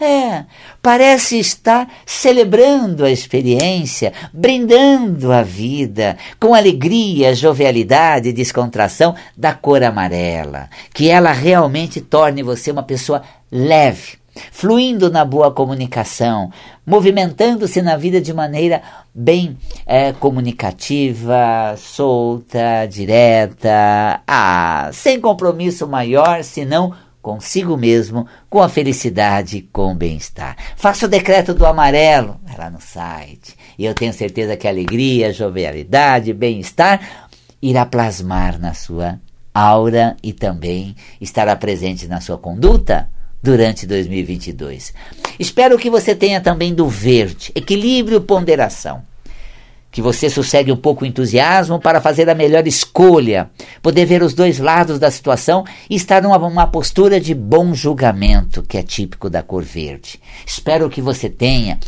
É, 0.00 0.44
parece 0.82 1.38
estar 1.38 1.88
celebrando 2.04 3.04
a 3.04 3.10
experiência, 3.12 4.12
brindando 4.32 5.30
a 5.30 5.40
vida 5.40 6.18
com 6.40 6.52
alegria, 6.52 7.32
jovialidade 7.32 8.28
e 8.28 8.32
descontração 8.32 9.14
da 9.36 9.54
cor 9.54 9.84
amarela, 9.84 10.68
que 10.92 11.08
ela 11.08 11.30
realmente 11.30 12.00
torne 12.00 12.42
você 12.42 12.72
uma 12.72 12.82
pessoa 12.82 13.22
leve, 13.50 14.18
fluindo 14.50 15.10
na 15.10 15.24
boa 15.24 15.50
comunicação, 15.50 16.50
movimentando-se 16.86 17.80
na 17.82 17.96
vida 17.96 18.20
de 18.20 18.32
maneira 18.32 18.82
bem 19.14 19.56
é, 19.86 20.12
comunicativa, 20.12 21.74
solta, 21.76 22.86
direta, 22.90 24.20
ah, 24.26 24.90
sem 24.92 25.20
compromisso 25.20 25.86
maior, 25.86 26.42
senão 26.42 26.94
consigo 27.24 27.74
mesmo, 27.74 28.26
com 28.50 28.60
a 28.60 28.68
felicidade, 28.68 29.62
com 29.72 29.92
o 29.92 29.94
bem-estar. 29.94 30.56
Faça 30.76 31.06
o 31.06 31.08
decreto 31.08 31.54
do 31.54 31.64
amarelo 31.64 32.38
lá 32.58 32.68
no 32.68 32.80
site. 32.82 33.56
E 33.78 33.84
eu 33.86 33.94
tenho 33.94 34.12
certeza 34.12 34.58
que 34.58 34.66
a 34.66 34.70
alegria, 34.70 35.32
jovialidade, 35.32 36.34
bem-estar 36.34 37.00
irá 37.62 37.86
plasmar 37.86 38.60
na 38.60 38.74
sua 38.74 39.18
aura 39.54 40.16
e 40.22 40.34
também 40.34 40.94
estará 41.18 41.56
presente 41.56 42.06
na 42.06 42.20
sua 42.20 42.36
conduta 42.36 43.08
durante 43.44 43.86
2022. 43.86 44.94
Espero 45.38 45.78
que 45.78 45.90
você 45.90 46.14
tenha 46.14 46.40
também 46.40 46.74
do 46.74 46.88
verde, 46.88 47.52
equilíbrio 47.54 48.16
e 48.16 48.20
ponderação. 48.20 49.02
Que 49.92 50.00
você 50.00 50.30
sossegue 50.30 50.72
um 50.72 50.76
pouco 50.76 51.04
o 51.04 51.06
entusiasmo 51.06 51.78
para 51.78 52.00
fazer 52.00 52.28
a 52.30 52.34
melhor 52.34 52.66
escolha, 52.66 53.50
poder 53.82 54.06
ver 54.06 54.22
os 54.22 54.32
dois 54.32 54.58
lados 54.58 54.98
da 54.98 55.10
situação 55.10 55.62
e 55.90 55.94
estar 55.94 56.22
numa, 56.22 56.38
numa 56.38 56.66
postura 56.66 57.20
de 57.20 57.34
bom 57.34 57.74
julgamento, 57.74 58.62
que 58.62 58.78
é 58.78 58.82
típico 58.82 59.28
da 59.28 59.42
cor 59.42 59.62
verde. 59.62 60.18
Espero 60.46 60.88
que 60.88 61.02
você 61.02 61.28
tenha 61.28 61.78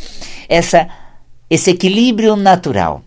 essa, 0.49 0.87
esse 1.49 1.71
equilíbrio 1.71 2.37
natural 2.37 3.03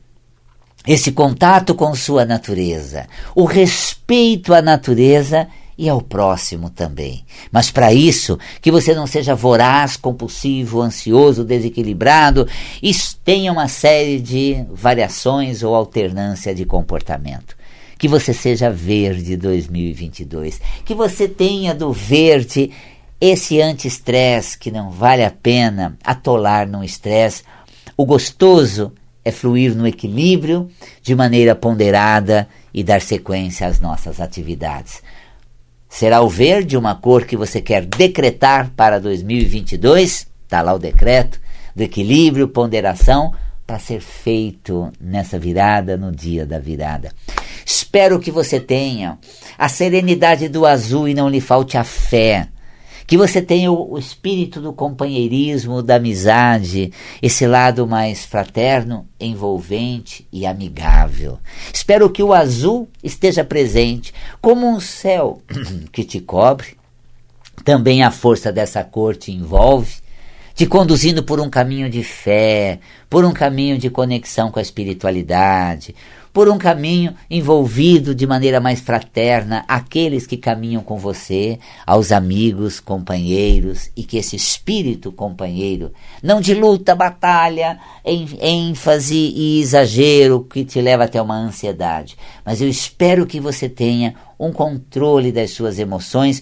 esse 0.88 1.12
contato 1.12 1.76
com 1.76 1.94
sua 1.94 2.26
natureza, 2.26 3.06
o 3.36 3.44
respeito 3.44 4.54
à 4.54 4.62
natureza 4.62 5.48
e 5.80 5.88
ao 5.88 6.02
próximo 6.02 6.70
também. 6.70 7.24
Mas 7.50 7.72
para 7.72 7.94
isso, 7.94 8.38
que 8.62 8.70
você 8.70 8.94
não 8.94 9.08
seja 9.08 9.34
voraz, 9.34 9.96
compulsivo, 9.96 10.82
ansioso, 10.82 11.46
desequilibrado 11.46 12.46
e 12.84 12.92
tenha 13.24 13.50
uma 13.50 13.70
série 13.70 14.20
de 14.20 14.66
variações 14.70 15.64
ou 15.64 15.74
alternância 15.74 16.54
de 16.54 16.66
comportamento. 16.66 17.56
Que 17.98 18.10
você 18.10 18.34
seja 18.34 18.70
verde 18.70 19.38
2022. 19.38 20.60
Que 20.84 20.94
você 20.94 21.30
tenha 21.30 21.74
do 21.74 21.94
verde 21.94 22.72
esse 23.22 23.62
anti-estresse 23.62 24.58
que 24.58 24.72
não 24.72 24.92
vale 24.92 25.24
a 25.24 25.32
pena 25.32 25.98
atolar 26.04 26.68
no 26.68 26.84
estresse. 26.84 27.44
O 27.96 28.06
gostoso 28.06 28.92
é 29.24 29.32
fluir 29.32 29.74
no 29.76 29.88
equilíbrio 29.88 30.70
de 31.02 31.16
maneira 31.16 31.56
ponderada 31.56 32.50
e 32.74 32.84
dar 32.84 33.02
sequência 33.02 33.66
às 33.66 33.80
nossas 33.80 34.20
atividades. 34.20 35.02
Será 35.90 36.22
o 36.22 36.30
verde 36.30 36.78
uma 36.78 36.94
cor 36.94 37.26
que 37.26 37.36
você 37.36 37.60
quer 37.60 37.84
decretar 37.84 38.72
para 38.78 39.00
2022? 39.00 40.28
Está 40.44 40.62
lá 40.62 40.74
o 40.74 40.80
decreto 40.80 41.42
do 41.76 41.82
equilíbrio, 41.82 42.48
ponderação, 42.48 43.34
para 43.66 43.80
ser 43.80 44.00
feito 44.00 44.92
nessa 45.02 45.38
virada, 45.38 45.98
no 45.98 46.12
dia 46.12 46.46
da 46.46 46.60
virada. 46.60 47.12
Espero 47.66 48.20
que 48.20 48.32
você 48.32 48.60
tenha 48.60 49.18
a 49.58 49.68
serenidade 49.68 50.48
do 50.48 50.66
azul 50.66 51.08
e 51.08 51.14
não 51.14 51.28
lhe 51.28 51.42
falte 51.42 51.78
a 51.78 51.84
fé 51.84 52.48
que 53.10 53.18
você 53.18 53.42
tenha 53.42 53.72
o, 53.72 53.98
espírito 53.98 54.62
do 54.62 54.72
companheirismo, 54.72 55.82
da 55.82 55.96
amizade, 55.96 56.94
esse 57.20 57.48
lado 57.48 57.88
mais 57.88 58.24
fraterno, 58.24 59.08
envolvente 59.20 60.28
e 60.32 60.46
amigável. 60.46 61.40
Espero 61.74 62.08
que 62.12 62.22
o 62.22 62.32
azul 62.32 62.88
esteja 63.04 63.44
presente 63.44 64.14
como 64.40 64.70
um 64.70 64.80
céu 64.80 65.42
que 65.92 66.04
te 66.04 66.20
cobre. 66.20 66.78
Também 67.66 68.04
a 68.04 68.12
força 68.12 68.52
dessa 68.52 68.84
cor 68.84 69.16
te 69.16 69.32
envolve 69.32 69.96
te 70.60 70.66
conduzindo 70.66 71.24
por 71.24 71.40
um 71.40 71.50
caminho 71.50 71.90
de 71.90 72.04
fé, 72.04 72.80
por 73.10 73.24
um 73.24 73.32
caminho 73.32 73.78
de 73.78 73.90
conexão 73.90 74.52
com 74.52 74.60
a 74.60 74.62
espiritualidade, 74.62 75.96
por 76.32 76.48
um 76.50 76.58
caminho 76.58 77.14
envolvido 77.30 78.14
de 78.14 78.28
maneira 78.28 78.60
mais 78.60 78.80
fraterna 78.80 79.64
aqueles 79.68 80.28
que 80.28 80.38
caminham 80.38 80.84
com 80.84 80.98
você, 80.98 81.60
aos 81.86 82.12
amigos, 82.12 82.80
companheiros, 82.80 83.90
e 83.96 84.04
que 84.04 84.18
esse 84.18 84.36
espírito 84.36 85.12
companheiro, 85.12 85.92
não 86.22 86.40
de 86.40 86.54
luta, 86.54 86.96
batalha, 86.96 87.80
ênfase 88.06 89.16
e 89.16 89.60
exagero 89.60 90.44
que 90.44 90.64
te 90.64 90.82
leva 90.82 91.06
até 91.06 91.22
uma 91.22 91.36
ansiedade, 91.36 92.18
mas 92.46 92.62
eu 92.62 92.68
espero 92.68 93.26
que 93.26 93.40
você 93.40 93.68
tenha 93.68 94.16
um 94.40 94.52
controle 94.52 95.32
das 95.32 95.52
suas 95.52 95.80
emoções, 95.80 96.42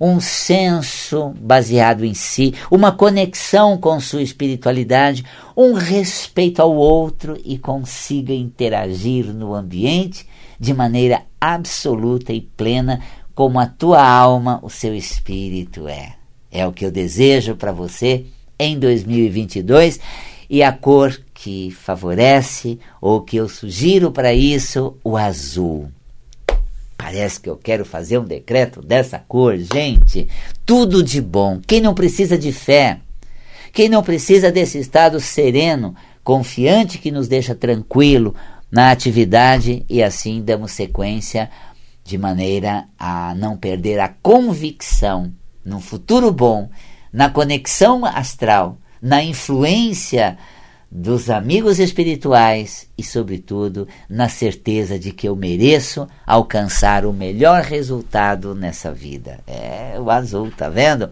um 0.00 0.18
senso 0.18 1.34
baseado 1.38 2.04
em 2.04 2.14
si, 2.14 2.54
uma 2.70 2.90
conexão 2.90 3.76
com 3.76 4.00
sua 4.00 4.22
espiritualidade, 4.22 5.24
um 5.54 5.74
respeito 5.74 6.62
ao 6.62 6.74
outro 6.74 7.38
e 7.44 7.58
consiga 7.58 8.32
interagir 8.32 9.26
no 9.26 9.54
ambiente 9.54 10.26
de 10.58 10.72
maneira 10.72 11.22
absoluta 11.38 12.32
e 12.32 12.40
plena 12.40 13.00
como 13.34 13.60
a 13.60 13.66
tua 13.66 14.02
alma, 14.02 14.58
o 14.62 14.70
seu 14.70 14.94
espírito 14.94 15.86
é. 15.86 16.14
É 16.50 16.66
o 16.66 16.72
que 16.72 16.84
eu 16.84 16.90
desejo 16.90 17.54
para 17.54 17.70
você 17.70 18.24
em 18.58 18.78
2022 18.78 20.00
e 20.48 20.62
a 20.62 20.72
cor 20.72 21.18
que 21.32 21.70
favorece 21.70 22.78
ou 23.00 23.20
que 23.20 23.36
eu 23.36 23.48
sugiro 23.48 24.10
para 24.10 24.34
isso, 24.34 24.96
o 25.04 25.16
azul. 25.16 25.90
Parece 27.00 27.40
que 27.40 27.48
eu 27.48 27.56
quero 27.56 27.82
fazer 27.82 28.18
um 28.18 28.24
decreto 28.24 28.82
dessa 28.82 29.18
cor, 29.18 29.56
gente. 29.56 30.28
Tudo 30.66 31.02
de 31.02 31.18
bom. 31.22 31.58
Quem 31.66 31.80
não 31.80 31.94
precisa 31.94 32.36
de 32.36 32.52
fé, 32.52 33.00
quem 33.72 33.88
não 33.88 34.02
precisa 34.02 34.52
desse 34.52 34.78
estado 34.78 35.18
sereno, 35.18 35.96
confiante 36.22 36.98
que 36.98 37.10
nos 37.10 37.26
deixa 37.26 37.54
tranquilo 37.54 38.34
na 38.70 38.90
atividade 38.90 39.82
e 39.88 40.02
assim 40.02 40.42
damos 40.42 40.72
sequência 40.72 41.50
de 42.04 42.18
maneira 42.18 42.84
a 42.98 43.34
não 43.34 43.56
perder 43.56 43.98
a 43.98 44.08
convicção 44.08 45.32
no 45.64 45.80
futuro 45.80 46.30
bom, 46.30 46.68
na 47.10 47.30
conexão 47.30 48.04
astral, 48.04 48.76
na 49.00 49.24
influência 49.24 50.36
dos 50.90 51.30
amigos 51.30 51.78
espirituais 51.78 52.88
e, 52.98 53.02
sobretudo, 53.04 53.86
na 54.08 54.28
certeza 54.28 54.98
de 54.98 55.12
que 55.12 55.28
eu 55.28 55.36
mereço 55.36 56.08
alcançar 56.26 57.06
o 57.06 57.12
melhor 57.12 57.62
resultado 57.62 58.54
nessa 58.54 58.92
vida. 58.92 59.38
É 59.46 59.96
o 60.00 60.10
azul, 60.10 60.50
tá 60.50 60.68
vendo? 60.68 61.10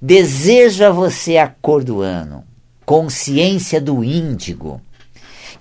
Desejo 0.00 0.84
a 0.84 0.90
você 0.90 1.36
a 1.36 1.46
cor 1.46 1.84
do 1.84 2.00
ano, 2.00 2.42
consciência 2.86 3.80
do 3.80 4.02
índigo 4.02 4.80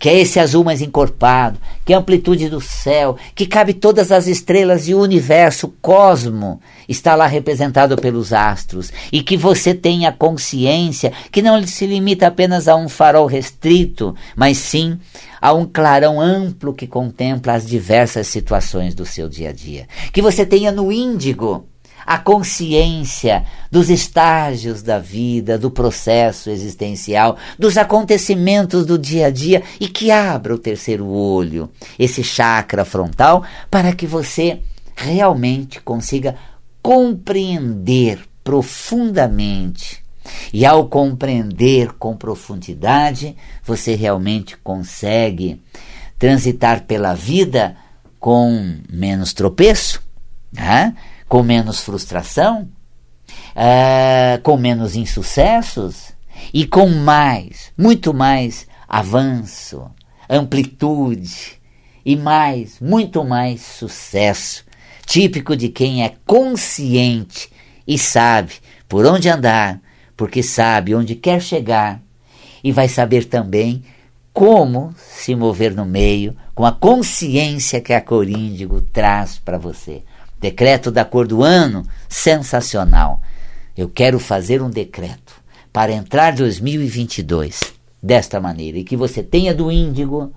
que 0.01 0.10
é 0.10 0.20
esse 0.20 0.39
azul 0.39 0.63
mais 0.63 0.81
encorpado, 0.81 1.60
que 1.86 1.93
é 1.93 1.96
amplitude 1.96 2.50
do 2.50 2.60
céu, 2.60 3.17
que 3.36 3.46
cabe 3.46 3.72
todas 3.72 4.12
as 4.12 4.25
estrelas 4.25 4.88
e 4.88 4.96
o 4.96 5.00
universo, 5.00 5.67
o 5.67 5.74
cosmo, 5.79 6.60
está 6.89 7.13
lá 7.13 7.27
representado 7.27 7.96
pelos 7.96 8.34
astros, 8.34 8.91
e 9.12 9.22
que 9.22 9.38
você 9.38 9.75
tenha 9.75 10.12
consciência 10.12 11.13
que 11.31 11.43
não 11.43 11.62
se 11.67 11.86
limita 11.86 12.25
apenas 12.25 12.67
a 12.67 12.75
um 12.75 12.89
farol 12.89 13.27
restrito, 13.27 14.15
mas 14.36 14.58
sim 14.58 14.98
a 15.39 15.53
um 15.53 15.67
clarão 15.67 16.20
amplo 16.20 16.74
que 16.74 16.88
contempla 16.88 17.53
as 17.53 17.67
diversas 17.67 18.25
situações 18.25 18.96
do 18.96 19.05
seu 19.05 19.29
dia 19.29 19.50
a 19.50 19.53
dia. 19.53 19.88
Que 20.12 20.22
você 20.22 20.43
tenha 20.48 20.72
no 20.72 20.91
índigo 20.91 21.67
a 22.13 22.18
consciência 22.18 23.46
dos 23.72 23.89
estágios 23.89 24.84
da 24.84 25.00
vida, 25.00 25.58
do 25.58 25.72
processo 25.72 26.50
existencial, 26.50 27.38
dos 27.58 27.77
acontecimentos 27.77 28.86
do 28.86 29.00
dia 29.00 29.27
a 29.27 29.30
dia 29.30 29.63
e 29.80 29.88
que 29.88 30.12
abra 30.12 30.53
o 30.53 30.58
terceiro 30.58 31.08
olho, 31.08 31.72
esse 31.98 32.22
chakra 32.22 32.84
frontal, 32.84 33.46
para 33.70 33.94
que 33.94 34.06
você 34.06 34.60
realmente 34.94 35.80
consiga 35.80 36.36
compreender 36.82 38.20
profundamente. 38.44 40.03
E 40.51 40.65
ao 40.65 40.89
compreender 40.89 41.94
com 41.94 42.18
profundidade, 42.18 43.38
você 43.63 43.96
realmente 43.96 44.58
consegue 44.58 45.62
transitar 46.20 46.84
pela 46.84 47.13
vida 47.13 47.77
com 48.20 48.75
menos 48.91 49.32
tropeço, 49.32 50.03
né? 50.51 50.94
Com 51.32 51.44
menos 51.44 51.80
frustração, 51.80 52.68
uh, 53.56 54.42
com 54.44 54.58
menos 54.58 54.98
insucessos 54.98 56.12
e 56.54 56.68
com 56.68 56.90
mais, 56.90 57.72
muito 57.78 58.14
mais 58.14 58.68
avanço, 58.86 59.90
amplitude 60.30 61.54
e 62.06 62.18
mais, 62.18 62.82
muito 62.82 63.24
mais 63.24 63.62
sucesso, 63.62 64.66
típico 65.06 65.56
de 65.56 65.70
quem 65.70 66.04
é 66.04 66.16
consciente 66.26 67.50
e 67.88 67.98
sabe 67.98 68.56
por 68.90 69.06
onde 69.06 69.30
andar, 69.30 69.80
porque 70.18 70.44
sabe 70.44 70.94
onde 70.94 71.16
quer 71.16 71.42
chegar 71.42 72.02
e 72.62 72.74
vai 72.74 72.90
saber 72.90 73.24
também 73.24 73.86
como 74.34 74.94
se 74.98 75.34
mover 75.34 75.74
no 75.74 75.86
meio 75.86 76.36
com 76.54 76.66
a 76.66 76.74
consciência 76.74 77.80
que 77.80 77.94
a 77.94 78.02
Coríndigo 78.02 78.82
traz 78.82 79.40
para 79.40 79.58
você. 79.58 80.04
Decreto 80.41 80.89
da 80.89 81.05
cor 81.05 81.27
do 81.27 81.43
ano, 81.43 81.83
sensacional. 82.10 83.21
Eu 83.77 83.88
quero 83.88 84.19
fazer 84.19 84.60
um 84.60 84.71
decreto 84.71 85.39
para 85.71 85.93
entrar 85.93 86.33
2022 86.33 87.74
desta 88.01 88.41
maneira 88.41 88.79
e 88.79 88.83
que 88.83 88.98
você 88.98 89.21
tenha 89.21 89.53
do 89.53 89.71
índigo 89.71 90.33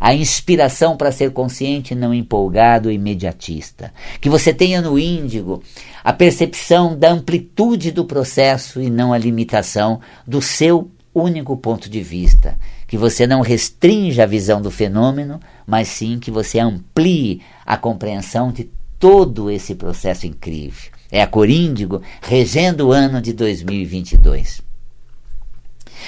a 0.00 0.12
inspiração 0.12 0.96
para 0.96 1.12
ser 1.12 1.30
consciente, 1.30 1.94
não 1.94 2.12
empolgado 2.12 2.90
e 2.90 2.94
imediatista. 2.94 3.92
Que 4.20 4.28
você 4.28 4.52
tenha 4.52 4.82
no 4.82 4.98
índigo 4.98 5.62
a 6.02 6.12
percepção 6.12 6.98
da 6.98 7.12
amplitude 7.12 7.92
do 7.92 8.04
processo 8.04 8.80
e 8.80 8.90
não 8.90 9.12
a 9.12 9.18
limitação 9.18 10.00
do 10.26 10.42
seu 10.42 10.90
único 11.14 11.56
ponto 11.56 11.88
de 11.88 12.02
vista. 12.02 12.58
Que 12.88 12.98
você 12.98 13.24
não 13.24 13.40
restrinja 13.40 14.24
a 14.24 14.26
visão 14.26 14.60
do 14.60 14.70
fenômeno, 14.70 15.38
mas 15.64 15.86
sim 15.86 16.18
que 16.18 16.30
você 16.30 16.58
amplie 16.58 17.40
a 17.64 17.76
compreensão 17.76 18.50
de 18.50 18.68
todo 19.04 19.50
esse 19.50 19.74
processo 19.74 20.26
incrível. 20.26 20.90
É 21.12 21.20
a 21.20 21.26
Coríndigo 21.26 22.00
regendo 22.22 22.86
o 22.86 22.92
ano 22.92 23.20
de 23.20 23.34
2022. 23.34 24.62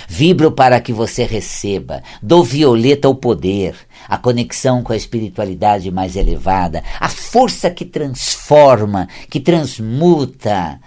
Vibro 0.08 0.50
para 0.50 0.80
que 0.80 0.94
você 0.94 1.24
receba. 1.24 2.02
Dou 2.22 2.42
violeta 2.42 3.06
ao 3.06 3.14
poder, 3.14 3.76
a 4.08 4.16
conexão 4.16 4.82
com 4.82 4.94
a 4.94 4.96
espiritualidade 4.96 5.90
mais 5.90 6.16
elevada, 6.16 6.82
a 6.98 7.06
força 7.06 7.70
que 7.70 7.84
transforma, 7.84 9.06
que 9.28 9.40
transmuta, 9.40 10.80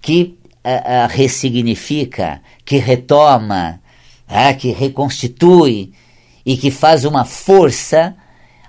que 0.00 0.38
uh, 0.64 1.04
uh, 1.04 1.08
ressignifica, 1.10 2.40
que 2.64 2.78
retoma, 2.78 3.82
uh, 4.26 4.56
que 4.56 4.72
reconstitui 4.72 5.92
e 6.42 6.56
que 6.56 6.70
faz 6.70 7.04
uma 7.04 7.26
força 7.26 8.16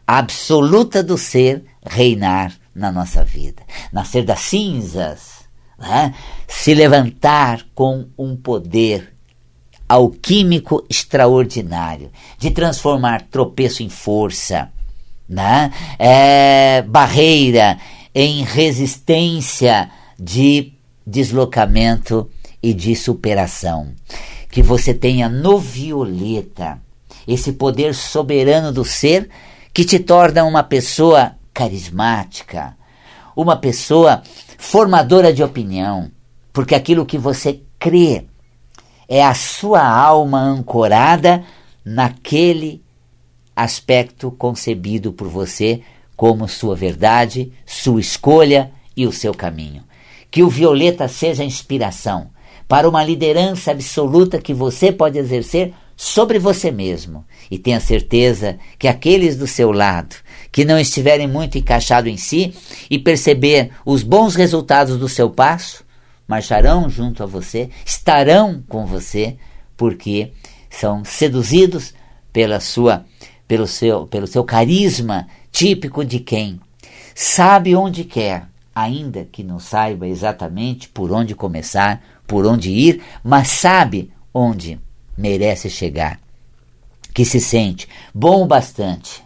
absoluta 0.06 1.02
do 1.02 1.18
ser 1.18 1.64
reinar 1.86 2.60
na 2.74 2.92
nossa 2.92 3.24
vida. 3.24 3.64
Nascer 3.92 4.24
das 4.24 4.40
cinzas, 4.42 5.42
né? 5.78 6.14
se 6.48 6.74
levantar 6.74 7.66
com 7.74 8.08
um 8.18 8.36
poder 8.36 9.14
alquímico 9.88 10.86
extraordinário, 10.90 12.12
de 12.38 12.50
transformar 12.50 13.24
tropeço 13.24 13.84
em 13.84 13.90
força, 13.90 14.72
né? 15.28 15.72
É, 16.00 16.82
barreira 16.84 17.78
em 18.16 18.44
resistência 18.44 19.90
de 20.18 20.72
deslocamento 21.06 22.30
e 22.64 22.74
de 22.74 22.96
superação. 22.96 23.94
Que 24.50 24.62
você 24.62 24.94
tenha 24.94 25.28
no 25.28 25.58
violeta 25.58 26.80
esse 27.28 27.54
poder 27.54 27.94
soberano 27.94 28.72
do 28.72 28.86
ser 28.86 29.30
que 29.74 29.84
te 29.84 30.00
torna 30.00 30.44
uma 30.44 30.64
pessoa 30.64 31.34
carismática, 31.54 32.76
uma 33.36 33.56
pessoa 33.56 34.22
formadora 34.58 35.34
de 35.34 35.44
opinião, 35.44 36.12
porque 36.54 36.76
aquilo 36.76 37.06
que 37.06 37.18
você 37.18 37.62
crê 37.80 38.26
é 39.08 39.24
a 39.24 39.34
sua 39.34 39.86
alma 39.86 40.40
ancorada 40.40 41.44
naquele 41.84 42.82
aspecto 43.56 44.32
concebido 44.32 45.12
por 45.12 45.28
você 45.28 45.82
como 46.16 46.48
sua 46.48 46.76
verdade, 46.76 47.52
sua 47.66 48.00
escolha 48.00 48.72
e 48.96 49.08
o 49.08 49.12
seu 49.12 49.34
caminho. 49.34 49.84
Que 50.30 50.44
o 50.44 50.50
violeta 50.50 51.08
seja 51.08 51.44
inspiração 51.44 52.30
para 52.68 52.88
uma 52.88 53.04
liderança 53.04 53.72
absoluta 53.72 54.40
que 54.40 54.54
você 54.54 54.92
pode 54.92 55.18
exercer 55.18 55.74
sobre 55.98 56.40
você 56.40 56.72
mesmo. 56.72 57.26
E 57.50 57.58
tenha 57.58 57.80
certeza 57.80 58.58
que 58.80 58.88
aqueles 58.88 59.36
do 59.36 59.48
seu 59.48 59.72
lado 59.72 60.16
que 60.52 60.66
não 60.66 60.78
estiverem 60.78 61.28
muito 61.28 61.58
encaixados 61.58 62.12
em 62.12 62.18
si 62.18 62.54
e 62.90 63.00
perceber 63.00 63.72
os 63.86 64.04
bons 64.04 64.36
resultados 64.36 64.98
do 64.98 65.08
seu 65.08 65.30
passo, 65.30 65.84
marcharão 66.28 66.90
junto 66.90 67.24
a 67.24 67.26
você, 67.26 67.70
estarão 67.86 68.64
com 68.68 68.86
você, 68.86 69.38
porque 69.78 70.34
são 70.70 71.04
seduzidos 71.06 71.94
pela 72.32 72.60
sua, 72.60 73.06
pelo 73.48 73.68
seu, 73.68 74.08
pelo 74.08 74.28
seu 74.28 74.44
carisma 74.44 75.28
típico 75.52 76.04
de 76.06 76.20
quem 76.20 76.60
sabe 77.14 77.76
onde 77.76 78.04
quer, 78.04 78.48
ainda 78.74 79.26
que 79.26 79.44
não 79.44 79.60
saiba 79.60 80.08
exatamente 80.08 80.88
por 80.90 81.12
onde 81.12 81.36
começar, 81.36 82.02
por 82.26 82.46
onde 82.46 82.72
ir, 82.72 83.02
mas 83.24 83.50
sabe 83.50 84.12
onde 84.34 84.80
merece 85.18 85.70
chegar. 85.70 86.20
Que 87.14 87.26
se 87.26 87.42
sente 87.42 87.88
bom 88.14 88.44
o 88.44 88.48
bastante, 88.48 89.22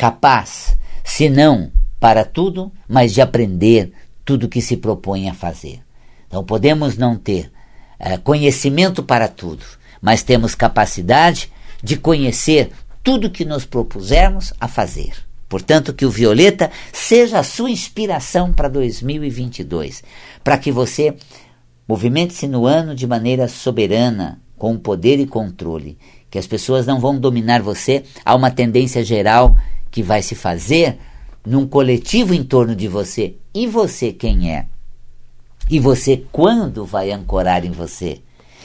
capaz, 0.00 0.78
se 1.04 1.28
não 1.28 1.70
para 2.00 2.24
tudo, 2.24 2.72
mas 2.88 3.12
de 3.12 3.20
aprender 3.20 3.92
tudo 4.24 4.48
que 4.48 4.62
se 4.62 4.78
propõe 4.78 5.28
a 5.28 5.34
fazer. 5.34 5.80
Então 6.26 6.42
podemos 6.42 6.96
não 6.96 7.18
ter 7.18 7.52
é, 7.98 8.16
conhecimento 8.16 9.02
para 9.02 9.28
tudo, 9.28 9.62
mas 10.00 10.22
temos 10.22 10.54
capacidade 10.54 11.52
de 11.82 11.98
conhecer 11.98 12.70
tudo 13.02 13.30
que 13.30 13.44
nos 13.44 13.66
propusermos 13.66 14.54
a 14.58 14.66
fazer. 14.66 15.12
Portanto, 15.50 15.92
que 15.92 16.06
o 16.06 16.10
Violeta 16.10 16.70
seja 16.90 17.38
a 17.38 17.42
sua 17.42 17.70
inspiração 17.70 18.54
para 18.54 18.70
2022, 18.70 20.02
para 20.42 20.56
que 20.56 20.72
você 20.72 21.14
movimente-se 21.86 22.48
no 22.48 22.64
ano 22.64 22.94
de 22.94 23.06
maneira 23.06 23.46
soberana, 23.48 24.40
com 24.56 24.78
poder 24.78 25.20
e 25.20 25.26
controle, 25.26 25.98
que 26.30 26.38
as 26.38 26.46
pessoas 26.46 26.86
não 26.86 27.00
vão 27.00 27.18
dominar 27.18 27.60
você, 27.60 28.02
há 28.24 28.34
uma 28.34 28.50
tendência 28.50 29.04
geral 29.04 29.56
que 29.90 30.02
vai 30.02 30.22
se 30.22 30.34
fazer 30.34 30.98
num 31.44 31.66
coletivo 31.66 32.34
em 32.34 32.44
torno 32.44 32.74
de 32.74 32.88
você. 32.88 33.34
E 33.54 33.66
você 33.66 34.12
quem 34.12 34.52
é? 34.52 34.66
E 35.68 35.78
você 35.78 36.24
quando 36.30 36.84
vai 36.84 37.10
ancorar 37.10 37.64
em 37.64 37.70
você? 37.70 38.20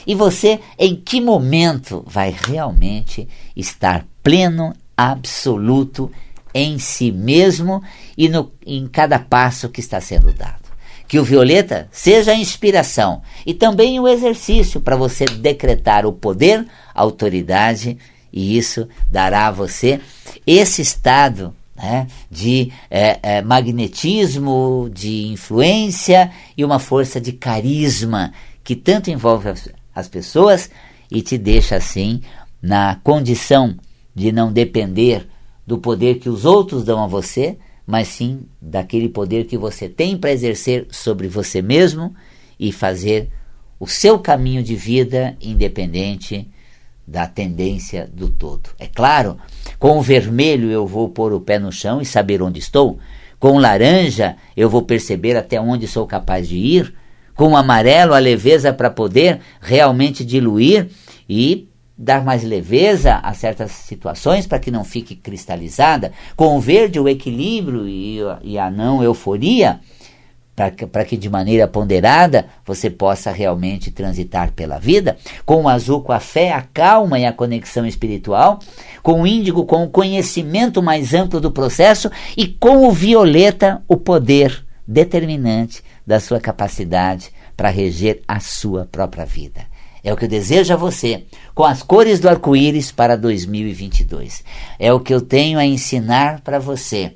E 0.08 0.14
você 0.14 0.60
em 0.78 0.96
que 0.96 1.20
momento 1.20 2.04
vai 2.06 2.36
realmente 2.48 3.28
estar 3.56 4.06
pleno, 4.22 4.74
absoluto 4.96 6.12
em 6.54 6.80
si 6.80 7.12
mesmo 7.12 7.84
e 8.18 8.30
no, 8.30 8.52
em 8.66 8.88
cada 8.88 9.20
passo 9.20 9.70
que 9.70 9.80
está 9.80 10.00
sendo 10.00 10.32
dado? 10.34 10.66
Que 11.08 11.20
o 11.20 11.24
violeta 11.24 11.88
seja 11.92 12.32
a 12.32 12.36
inspiração 12.36 13.22
e 13.46 13.54
também 13.54 14.00
o 14.00 14.08
exercício 14.08 14.82
para 14.82 14.96
você 14.96 15.26
decretar 15.26 16.06
o 16.06 16.12
poder, 16.12 16.66
a 16.94 17.02
autoridade, 17.02 17.98
e 18.36 18.58
isso 18.58 18.88
dará 19.10 19.48
a 19.48 19.52
você 19.52 20.02
esse 20.45 20.82
estado 20.82 21.56
né, 21.74 22.08
de 22.30 22.71
é, 22.91 23.19
é, 23.24 23.41
magnetismo, 23.41 24.89
de 24.93 25.28
influência 25.28 26.30
e 26.58 26.65
uma 26.65 26.78
força 26.78 27.19
de 27.21 27.32
carisma 27.32 28.34
que 28.62 28.76
tanto 28.76 29.10
envolve 29.10 29.48
as, 29.48 29.69
as 29.95 30.10
pessoas 30.10 30.69
e 31.10 31.21
te 31.21 31.38
deixa 31.38 31.78
assim 31.78 32.21
na 32.62 33.00
condição 33.04 33.78
de 34.13 34.32
não 34.32 34.52
depender 34.52 35.28
do 35.65 35.78
poder 35.78 36.19
que 36.19 36.30
os 36.30 36.45
outros 36.45 36.84
dão 36.84 37.04
a 37.04 37.08
você, 37.08 37.58
mas 37.88 38.08
sim 38.10 38.41
daquele 38.62 39.10
poder 39.10 39.45
que 39.45 39.58
você 39.58 39.88
tem 39.88 40.17
para 40.17 40.32
exercer 40.32 40.88
sobre 40.91 41.28
você 41.28 41.62
mesmo 41.62 42.13
e 42.60 42.71
fazer 42.71 43.30
o 43.80 43.88
seu 43.88 44.19
caminho 44.19 44.63
de 44.63 44.76
vida 44.76 45.38
independente 45.41 46.50
da 47.08 47.28
tendência 47.28 48.10
do 48.12 48.30
todo. 48.30 48.70
É 48.80 48.88
claro, 48.88 49.38
com 49.78 49.98
o 49.98 50.02
vermelho 50.02 50.72
eu 50.72 50.88
vou 50.88 51.10
pôr 51.10 51.34
o 51.34 51.41
pé 51.41 51.60
no 51.60 51.72
chão 51.72 52.02
e 52.02 52.06
saber 52.06 52.41
onde 52.41 52.60
estou. 52.60 52.98
Com 53.39 53.54
o 53.54 53.60
laranja 53.60 54.36
eu 54.56 54.70
vou 54.70 54.82
perceber 54.82 55.36
até 55.38 55.60
onde 55.60 55.88
sou 55.88 56.08
capaz 56.08 56.48
de 56.48 56.58
ir. 56.58 56.94
Com 57.36 57.50
o 57.50 57.58
amarelo 57.58 58.13
a 58.13 58.20
leveza 58.20 58.74
para 58.74 58.89
poder 58.89 59.41
realmente 59.62 60.24
diluir 60.24 60.89
e 61.28 61.68
dar 61.98 62.24
mais 62.24 62.44
leveza 62.44 63.15
a 63.15 63.34
certas 63.34 63.72
situações 63.72 64.46
para 64.46 64.60
que 64.60 64.72
não 64.72 64.84
fique 64.84 65.15
cristalizada, 65.15 66.12
com 66.36 66.58
o 66.58 66.60
verde 66.60 67.00
o 67.00 67.08
equilíbrio 67.08 67.88
e, 67.88 68.20
e 68.44 68.58
a 68.58 68.70
não 68.70 69.02
euforia, 69.02 69.80
para 70.56 70.72
que, 70.72 70.86
que 71.06 71.18
de 71.18 71.30
maneira 71.30 71.68
ponderada 71.68 72.48
você 72.65 72.89
possa 72.89 73.32
realmente 73.32 73.91
transitar 73.91 74.54
pela 74.54 74.80
vida, 74.80 75.18
com 75.46 75.63
o 75.63 75.70
azul 75.70 76.02
com 76.02 76.13
a 76.13 76.20
fé, 76.20 76.54
a 76.54 76.62
calma 76.62 77.20
e 77.20 77.26
a 77.26 77.34
conexão 77.34 77.86
espiritual, 77.86 78.60
com 79.04 79.22
o 79.22 79.28
índigo 79.28 79.65
com 79.65 79.84
o 79.84 79.89
conhecimento 79.89 80.82
mais 80.82 81.13
amplo 81.13 81.41
do 81.41 81.52
processo 81.52 82.10
e 82.38 82.48
com 82.48 82.88
o 82.88 82.91
violeta 82.91 83.84
o 83.88 83.98
poder 83.98 84.65
determinante 84.88 85.84
da 86.08 86.20
sua 86.20 86.39
capacidade 86.39 87.32
para 87.58 87.70
reger 87.70 88.22
a 88.28 88.39
sua 88.39 88.88
própria 88.89 89.26
vida. 89.26 89.62
É 90.04 90.13
o 90.13 90.15
que 90.18 90.26
eu 90.26 90.30
desejo 90.30 90.72
a 90.72 90.78
você, 90.78 91.24
com 91.56 91.63
as 91.63 91.82
cores 91.82 92.20
do 92.20 92.30
arco-íris 92.30 92.91
para 92.91 93.18
2022. 93.18 94.44
É 94.78 94.94
o 94.94 95.00
que 95.00 95.12
eu 95.12 95.20
tenho 95.20 95.58
a 95.58 95.65
ensinar 95.65 96.41
para 96.41 96.60
você 96.60 97.13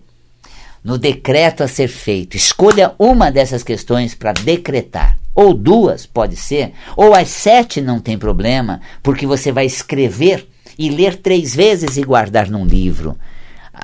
no 0.90 0.98
decreto 0.98 1.62
a 1.62 1.68
ser 1.68 1.88
feito. 1.88 2.36
Escolha 2.36 2.96
uma 2.98 3.32
dessas 3.32 3.62
questões 3.62 4.16
para 4.16 4.34
decretar. 4.34 5.20
Ou 5.36 5.54
duas, 5.54 6.08
pode 6.08 6.36
ser. 6.36 6.74
Ou 6.98 7.14
as 7.14 7.30
sete 7.30 7.80
não 7.80 8.00
tem 8.00 8.18
problema, 8.18 8.82
porque 9.04 9.28
você 9.28 9.52
vai 9.52 9.68
escrever 9.68 10.50
e 10.80 10.90
ler 10.90 11.18
três 11.18 11.56
vezes 11.56 11.96
e 11.96 12.02
guardar 12.02 12.50
num 12.50 12.66
livro. 12.66 13.16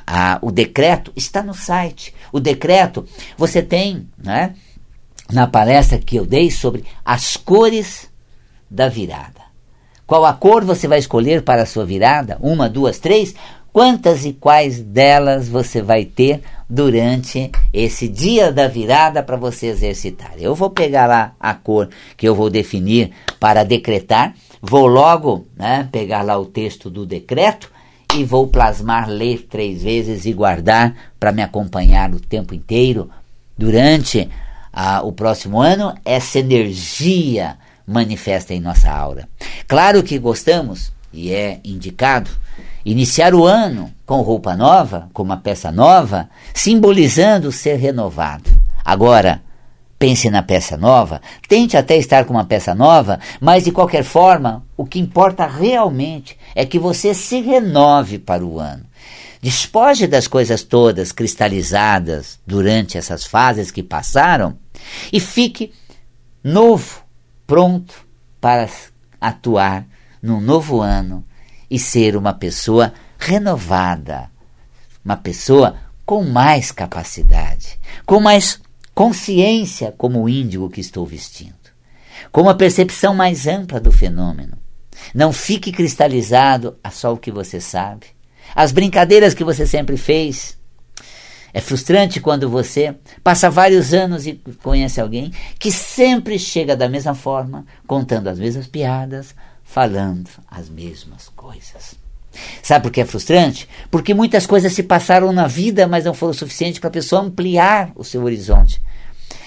Ah, 0.04 0.40
o 0.42 0.50
decreto 0.50 1.12
está 1.14 1.44
no 1.44 1.54
site. 1.54 2.12
O 2.32 2.40
decreto 2.40 3.06
você 3.38 3.62
tem, 3.62 4.08
né? 4.18 4.56
Na 5.30 5.46
palestra 5.46 5.98
que 5.98 6.16
eu 6.16 6.26
dei 6.26 6.50
sobre 6.50 6.84
as 7.04 7.36
cores 7.36 8.10
da 8.68 8.88
virada. 8.88 9.46
Qual 10.06 10.24
a 10.24 10.32
cor 10.32 10.64
você 10.64 10.88
vai 10.88 10.98
escolher 10.98 11.42
para 11.42 11.62
a 11.62 11.66
sua 11.66 11.84
virada? 11.84 12.36
Uma, 12.40 12.68
duas, 12.68 12.98
três? 12.98 13.32
Quantas 13.76 14.24
e 14.24 14.32
quais 14.32 14.80
delas 14.80 15.50
você 15.50 15.82
vai 15.82 16.06
ter 16.06 16.40
durante 16.66 17.52
esse 17.74 18.08
dia 18.08 18.50
da 18.50 18.66
virada 18.66 19.22
para 19.22 19.36
você 19.36 19.66
exercitar? 19.66 20.32
Eu 20.38 20.54
vou 20.54 20.70
pegar 20.70 21.04
lá 21.04 21.34
a 21.38 21.52
cor 21.52 21.90
que 22.16 22.26
eu 22.26 22.34
vou 22.34 22.48
definir 22.48 23.10
para 23.38 23.64
decretar, 23.64 24.34
vou 24.62 24.86
logo 24.86 25.46
né, 25.54 25.90
pegar 25.92 26.22
lá 26.22 26.38
o 26.38 26.46
texto 26.46 26.88
do 26.88 27.04
decreto 27.04 27.70
e 28.14 28.24
vou 28.24 28.46
plasmar, 28.46 29.10
ler 29.10 29.42
três 29.42 29.82
vezes 29.82 30.24
e 30.24 30.32
guardar 30.32 30.96
para 31.20 31.30
me 31.30 31.42
acompanhar 31.42 32.14
o 32.14 32.18
tempo 32.18 32.54
inteiro 32.54 33.10
durante 33.58 34.26
o 35.04 35.12
próximo 35.12 35.60
ano. 35.60 35.94
Essa 36.02 36.38
energia 36.38 37.58
manifesta 37.86 38.54
em 38.54 38.60
nossa 38.60 38.90
aura. 38.90 39.28
Claro 39.68 40.02
que 40.02 40.18
gostamos 40.18 40.90
e 41.12 41.30
é 41.30 41.60
indicado 41.62 42.30
iniciar 42.86 43.34
o 43.34 43.44
ano 43.44 43.92
com 44.06 44.20
roupa 44.20 44.54
nova, 44.54 45.08
com 45.12 45.24
uma 45.24 45.36
peça 45.36 45.72
nova, 45.72 46.30
simbolizando 46.54 47.50
ser 47.50 47.74
renovado. 47.74 48.48
Agora, 48.84 49.42
pense 49.98 50.30
na 50.30 50.40
peça 50.40 50.76
nova, 50.76 51.20
tente 51.48 51.76
até 51.76 51.96
estar 51.96 52.24
com 52.24 52.34
uma 52.34 52.44
peça 52.44 52.76
nova, 52.76 53.18
mas 53.40 53.64
de 53.64 53.72
qualquer 53.72 54.04
forma, 54.04 54.64
o 54.76 54.86
que 54.86 55.00
importa 55.00 55.48
realmente 55.48 56.38
é 56.54 56.64
que 56.64 56.78
você 56.78 57.12
se 57.12 57.40
renove 57.40 58.20
para 58.20 58.44
o 58.44 58.60
ano. 58.60 58.86
Despoje 59.42 60.06
das 60.06 60.28
coisas 60.28 60.62
todas 60.62 61.10
cristalizadas 61.10 62.38
durante 62.46 62.96
essas 62.96 63.24
fases 63.24 63.72
que 63.72 63.82
passaram 63.82 64.56
e 65.12 65.18
fique 65.18 65.72
novo, 66.42 67.02
pronto 67.48 68.06
para 68.40 68.68
atuar 69.20 69.84
num 70.22 70.40
novo 70.40 70.80
ano 70.80 71.24
e 71.70 71.78
ser 71.78 72.16
uma 72.16 72.32
pessoa 72.32 72.92
renovada, 73.18 74.30
uma 75.04 75.16
pessoa 75.16 75.76
com 76.04 76.22
mais 76.24 76.70
capacidade, 76.70 77.78
com 78.04 78.20
mais 78.20 78.60
consciência 78.94 79.92
como 79.96 80.22
o 80.22 80.28
índigo 80.28 80.70
que 80.70 80.80
estou 80.80 81.04
vestindo, 81.04 81.54
com 82.30 82.42
uma 82.42 82.54
percepção 82.54 83.14
mais 83.14 83.46
ampla 83.46 83.80
do 83.80 83.90
fenômeno. 83.90 84.56
Não 85.14 85.32
fique 85.32 85.72
cristalizado 85.72 86.78
a 86.82 86.90
só 86.90 87.12
o 87.12 87.18
que 87.18 87.30
você 87.30 87.60
sabe, 87.60 88.06
as 88.54 88.72
brincadeiras 88.72 89.34
que 89.34 89.44
você 89.44 89.66
sempre 89.66 89.96
fez. 89.96 90.56
É 91.52 91.60
frustrante 91.60 92.20
quando 92.20 92.50
você 92.50 92.94
passa 93.24 93.50
vários 93.50 93.94
anos 93.94 94.26
e 94.26 94.34
conhece 94.62 95.00
alguém 95.00 95.32
que 95.58 95.72
sempre 95.72 96.38
chega 96.38 96.76
da 96.76 96.88
mesma 96.88 97.14
forma, 97.14 97.64
contando 97.86 98.28
as 98.28 98.38
mesmas 98.38 98.66
piadas, 98.66 99.34
falando 99.66 100.30
as 100.48 100.70
mesmas 100.70 101.28
coisas. 101.28 101.96
Sabe 102.62 102.84
por 102.84 102.92
que 102.92 103.00
é 103.00 103.04
frustrante? 103.04 103.68
Porque 103.90 104.14
muitas 104.14 104.46
coisas 104.46 104.72
se 104.72 104.82
passaram 104.82 105.32
na 105.32 105.46
vida, 105.46 105.86
mas 105.86 106.04
não 106.04 106.14
foram 106.14 106.32
suficientes 106.32 106.78
para 106.78 106.88
a 106.88 106.92
pessoa 106.92 107.22
ampliar 107.22 107.90
o 107.94 108.04
seu 108.04 108.22
horizonte. 108.24 108.80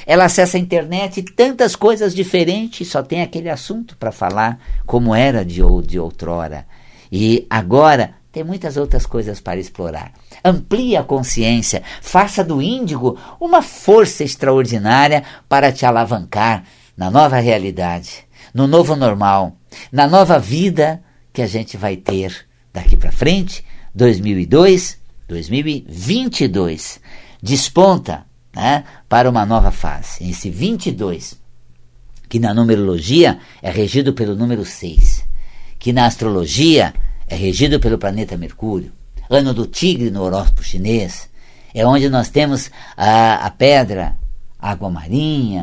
Ela 0.06 0.26
acessa 0.26 0.58
a 0.58 0.60
internet 0.60 1.20
e 1.20 1.24
tantas 1.24 1.76
coisas 1.76 2.14
diferentes, 2.14 2.88
só 2.88 3.02
tem 3.02 3.22
aquele 3.22 3.50
assunto 3.50 3.96
para 3.98 4.12
falar, 4.12 4.60
como 4.86 5.16
era 5.16 5.46
de, 5.46 5.62
de 5.86 6.00
outrora. 6.00 6.66
E 7.12 7.46
agora 7.50 8.16
tem 8.32 8.44
muitas 8.44 8.76
outras 8.78 9.06
coisas 9.06 9.40
para 9.40 9.60
explorar. 9.60 10.12
Amplie 10.44 10.98
a 10.98 11.04
consciência, 11.04 11.84
faça 12.02 12.44
do 12.44 12.62
índigo 12.62 13.18
uma 13.40 13.62
força 13.62 14.24
extraordinária 14.24 15.24
para 15.48 15.72
te 15.72 15.86
alavancar 15.86 16.64
na 16.98 17.10
nova 17.10 17.40
realidade, 17.40 18.26
no 18.54 18.68
novo 18.68 18.96
normal, 18.96 19.59
na 19.92 20.08
nova 20.08 20.40
vida 20.40 21.04
que 21.32 21.42
a 21.42 21.48
gente 21.48 21.78
vai 21.78 21.96
ter 21.96 22.46
daqui 22.74 22.98
para 22.98 23.12
frente, 23.12 23.64
2002, 23.94 24.98
2022. 25.28 27.00
Desponta 27.42 28.26
né, 28.56 28.84
para 29.08 29.30
uma 29.30 29.46
nova 29.46 29.72
fase. 29.72 30.30
Esse 30.30 30.50
22, 30.50 31.40
que 32.28 32.40
na 32.40 32.54
numerologia 32.54 33.40
é 33.62 33.70
regido 33.70 34.14
pelo 34.14 34.36
número 34.36 34.66
6, 34.66 35.26
que 35.78 35.94
na 35.94 36.06
astrologia 36.06 36.94
é 37.28 37.36
regido 37.36 37.80
pelo 37.80 37.98
planeta 37.98 38.38
Mercúrio, 38.38 38.92
ano 39.30 39.54
do 39.54 39.66
tigre 39.66 40.10
no 40.10 40.24
horóscopo 40.24 40.64
chinês, 40.64 41.30
é 41.74 41.86
onde 41.86 42.10
nós 42.10 42.30
temos 42.30 42.72
a, 42.98 43.46
a 43.46 43.52
pedra 43.52 44.18
água 44.60 44.90
marinha, 44.90 45.62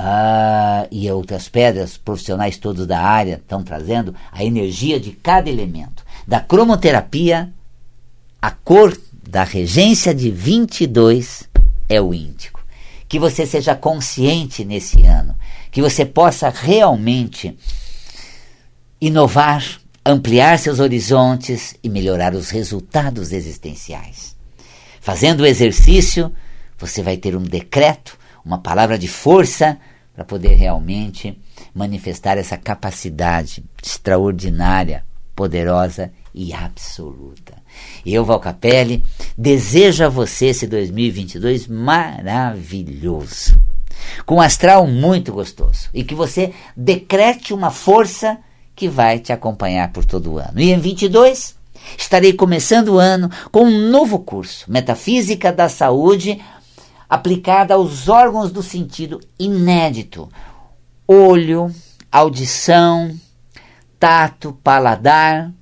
ah, 0.00 0.86
e 0.92 1.10
outras 1.10 1.48
pedras 1.48 1.96
profissionais 1.96 2.56
todos 2.56 2.86
da 2.86 3.00
área 3.00 3.34
estão 3.34 3.64
trazendo 3.64 4.14
a 4.30 4.44
energia 4.44 5.00
de 5.00 5.10
cada 5.10 5.50
elemento. 5.50 6.04
Da 6.24 6.38
cromoterapia, 6.38 7.52
a 8.40 8.52
cor 8.52 8.96
da 9.28 9.42
regência 9.42 10.14
de 10.14 10.30
22 10.30 11.48
é 11.88 12.00
o 12.00 12.14
índico. 12.14 12.64
Que 13.08 13.18
você 13.18 13.44
seja 13.44 13.74
consciente 13.74 14.64
nesse 14.64 15.02
ano, 15.02 15.34
que 15.72 15.82
você 15.82 16.04
possa 16.04 16.48
realmente 16.48 17.58
inovar, 19.00 19.80
ampliar 20.06 20.60
seus 20.60 20.78
horizontes 20.78 21.74
e 21.82 21.88
melhorar 21.88 22.34
os 22.34 22.50
resultados 22.50 23.32
existenciais. 23.32 24.36
Fazendo 25.00 25.40
o 25.40 25.46
exercício, 25.46 26.32
você 26.78 27.02
vai 27.02 27.16
ter 27.16 27.34
um 27.34 27.42
decreto 27.42 28.17
uma 28.44 28.58
palavra 28.58 28.98
de 28.98 29.08
força 29.08 29.78
para 30.14 30.24
poder 30.24 30.54
realmente 30.54 31.38
manifestar 31.74 32.38
essa 32.38 32.56
capacidade 32.56 33.64
extraordinária, 33.82 35.04
poderosa 35.34 36.10
e 36.34 36.52
absoluta. 36.52 37.54
Eu, 38.04 38.24
Valcapelli, 38.24 39.04
desejo 39.36 40.04
a 40.04 40.08
você 40.08 40.46
esse 40.46 40.66
2022 40.66 41.68
maravilhoso, 41.68 43.56
com 44.26 44.36
um 44.36 44.40
astral 44.40 44.86
muito 44.86 45.32
gostoso 45.32 45.88
e 45.94 46.02
que 46.02 46.14
você 46.14 46.52
decrete 46.76 47.54
uma 47.54 47.70
força 47.70 48.38
que 48.74 48.88
vai 48.88 49.18
te 49.18 49.32
acompanhar 49.32 49.92
por 49.92 50.04
todo 50.04 50.32
o 50.32 50.38
ano. 50.38 50.58
E 50.60 50.72
em 50.72 50.78
22 50.78 51.56
estarei 51.96 52.32
começando 52.32 52.88
o 52.90 52.98
ano 52.98 53.30
com 53.50 53.64
um 53.64 53.88
novo 53.88 54.18
curso, 54.18 54.64
Metafísica 54.68 55.52
da 55.52 55.68
Saúde 55.68 56.40
aplicada 57.08 57.74
aos 57.74 58.08
órgãos 58.08 58.52
do 58.52 58.62
sentido 58.62 59.20
inédito: 59.38 60.28
olho, 61.06 61.72
audição, 62.10 63.14
tato, 63.98 64.52
paladar. 64.62 65.52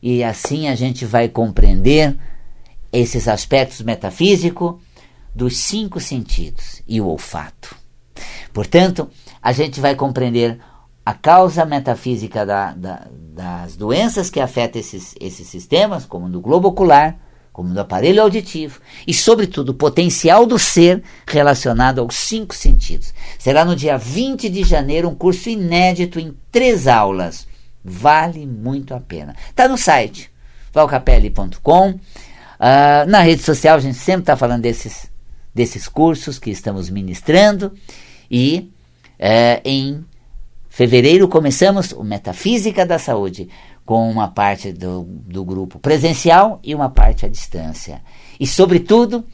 E 0.00 0.22
assim 0.22 0.68
a 0.68 0.76
gente 0.76 1.04
vai 1.04 1.28
compreender 1.28 2.16
esses 2.92 3.26
aspectos 3.26 3.80
metafísicos 3.80 4.76
dos 5.34 5.56
cinco 5.58 6.00
sentidos 6.00 6.82
e 6.86 7.00
o 7.00 7.06
olfato. 7.06 7.76
Portanto, 8.52 9.08
a 9.42 9.52
gente 9.52 9.80
vai 9.80 9.94
compreender 9.94 10.58
a 11.04 11.14
causa 11.14 11.64
metafísica 11.64 12.44
da, 12.44 12.72
da, 12.72 13.06
das 13.10 13.76
doenças 13.76 14.30
que 14.30 14.40
afetam 14.40 14.80
esses, 14.80 15.14
esses 15.20 15.46
sistemas, 15.48 16.04
como 16.04 16.28
no 16.28 16.40
globo 16.40 16.68
ocular, 16.68 17.18
como 17.58 17.74
do 17.74 17.80
aparelho 17.80 18.22
auditivo 18.22 18.80
e, 19.04 19.12
sobretudo, 19.12 19.70
o 19.70 19.74
potencial 19.74 20.46
do 20.46 20.60
ser 20.60 21.02
relacionado 21.26 22.00
aos 22.00 22.14
cinco 22.14 22.54
sentidos. 22.54 23.12
Será 23.36 23.64
no 23.64 23.74
dia 23.74 23.98
20 23.98 24.48
de 24.48 24.62
janeiro 24.62 25.08
um 25.08 25.14
curso 25.16 25.50
inédito 25.50 26.20
em 26.20 26.32
três 26.52 26.86
aulas 26.86 27.48
Vale 27.84 28.46
muito 28.46 28.94
a 28.94 29.00
pena. 29.00 29.34
Está 29.50 29.66
no 29.66 29.76
site 29.76 30.30
valcapelli.com. 30.72 31.90
Uh, 31.90 31.98
ah, 32.60 33.04
na 33.08 33.22
rede 33.22 33.42
social 33.42 33.76
a 33.76 33.80
gente 33.80 33.98
sempre 33.98 34.20
está 34.20 34.36
falando 34.36 34.62
desses, 34.62 35.10
desses 35.52 35.88
cursos 35.88 36.38
que 36.38 36.50
estamos 36.50 36.88
ministrando. 36.88 37.72
E 38.30 38.70
uh, 39.18 39.60
em 39.64 40.04
fevereiro 40.68 41.26
começamos 41.26 41.90
o 41.90 42.04
Metafísica 42.04 42.86
da 42.86 43.00
Saúde 43.00 43.48
com 43.88 44.10
uma 44.10 44.28
parte 44.28 44.70
do, 44.70 45.02
do 45.02 45.42
grupo 45.42 45.78
presencial 45.78 46.60
e 46.62 46.74
uma 46.74 46.90
parte 46.90 47.24
à 47.24 47.28
distância. 47.28 48.02
E, 48.38 48.46
sobretudo, 48.46 49.24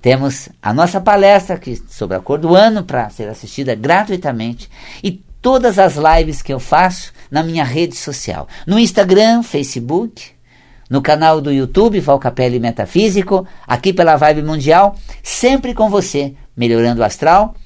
temos 0.00 0.48
a 0.62 0.72
nossa 0.72 1.00
palestra 1.00 1.58
que, 1.58 1.74
sobre 1.74 2.16
a 2.16 2.20
cor 2.20 2.38
do 2.38 2.54
ano 2.54 2.84
para 2.84 3.10
ser 3.10 3.28
assistida 3.28 3.74
gratuitamente 3.74 4.70
e 5.02 5.10
todas 5.42 5.76
as 5.76 5.96
lives 5.96 6.40
que 6.40 6.52
eu 6.52 6.60
faço 6.60 7.12
na 7.32 7.42
minha 7.42 7.64
rede 7.64 7.96
social, 7.96 8.46
no 8.64 8.78
Instagram, 8.78 9.42
Facebook, 9.42 10.24
no 10.88 11.02
canal 11.02 11.40
do 11.40 11.50
YouTube 11.50 11.98
Valcapelli 11.98 12.60
Metafísico, 12.60 13.44
aqui 13.66 13.92
pela 13.92 14.14
Vibe 14.14 14.44
Mundial, 14.44 14.94
sempre 15.20 15.74
com 15.74 15.90
você, 15.90 16.32
melhorando 16.56 17.00
o 17.00 17.04
astral 17.04 17.56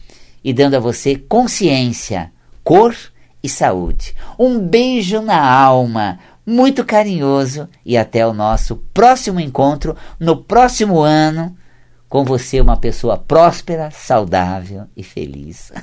e 0.43 0.55
dando 0.55 0.75
a 0.75 0.81
você 0.81 1.17
consciência, 1.17 2.33
cor 2.63 2.97
e 3.45 3.49
saúde. 3.49 4.17
Um 4.39 4.59
beijo 4.59 5.21
na 5.21 5.39
alma, 5.39 6.19
muito 6.47 6.83
carinhoso 6.83 7.69
e 7.85 7.95
até 7.95 8.27
o 8.27 8.33
nosso 8.33 8.77
próximo 8.95 9.39
encontro 9.39 9.95
no 10.19 10.35
próximo 10.35 11.01
ano. 11.01 11.55
Com 12.09 12.25
você, 12.25 12.59
uma 12.61 12.79
pessoa 12.79 13.19
próspera, 13.19 13.91
saudável 13.91 14.87
e 14.97 15.03
feliz. 15.03 15.71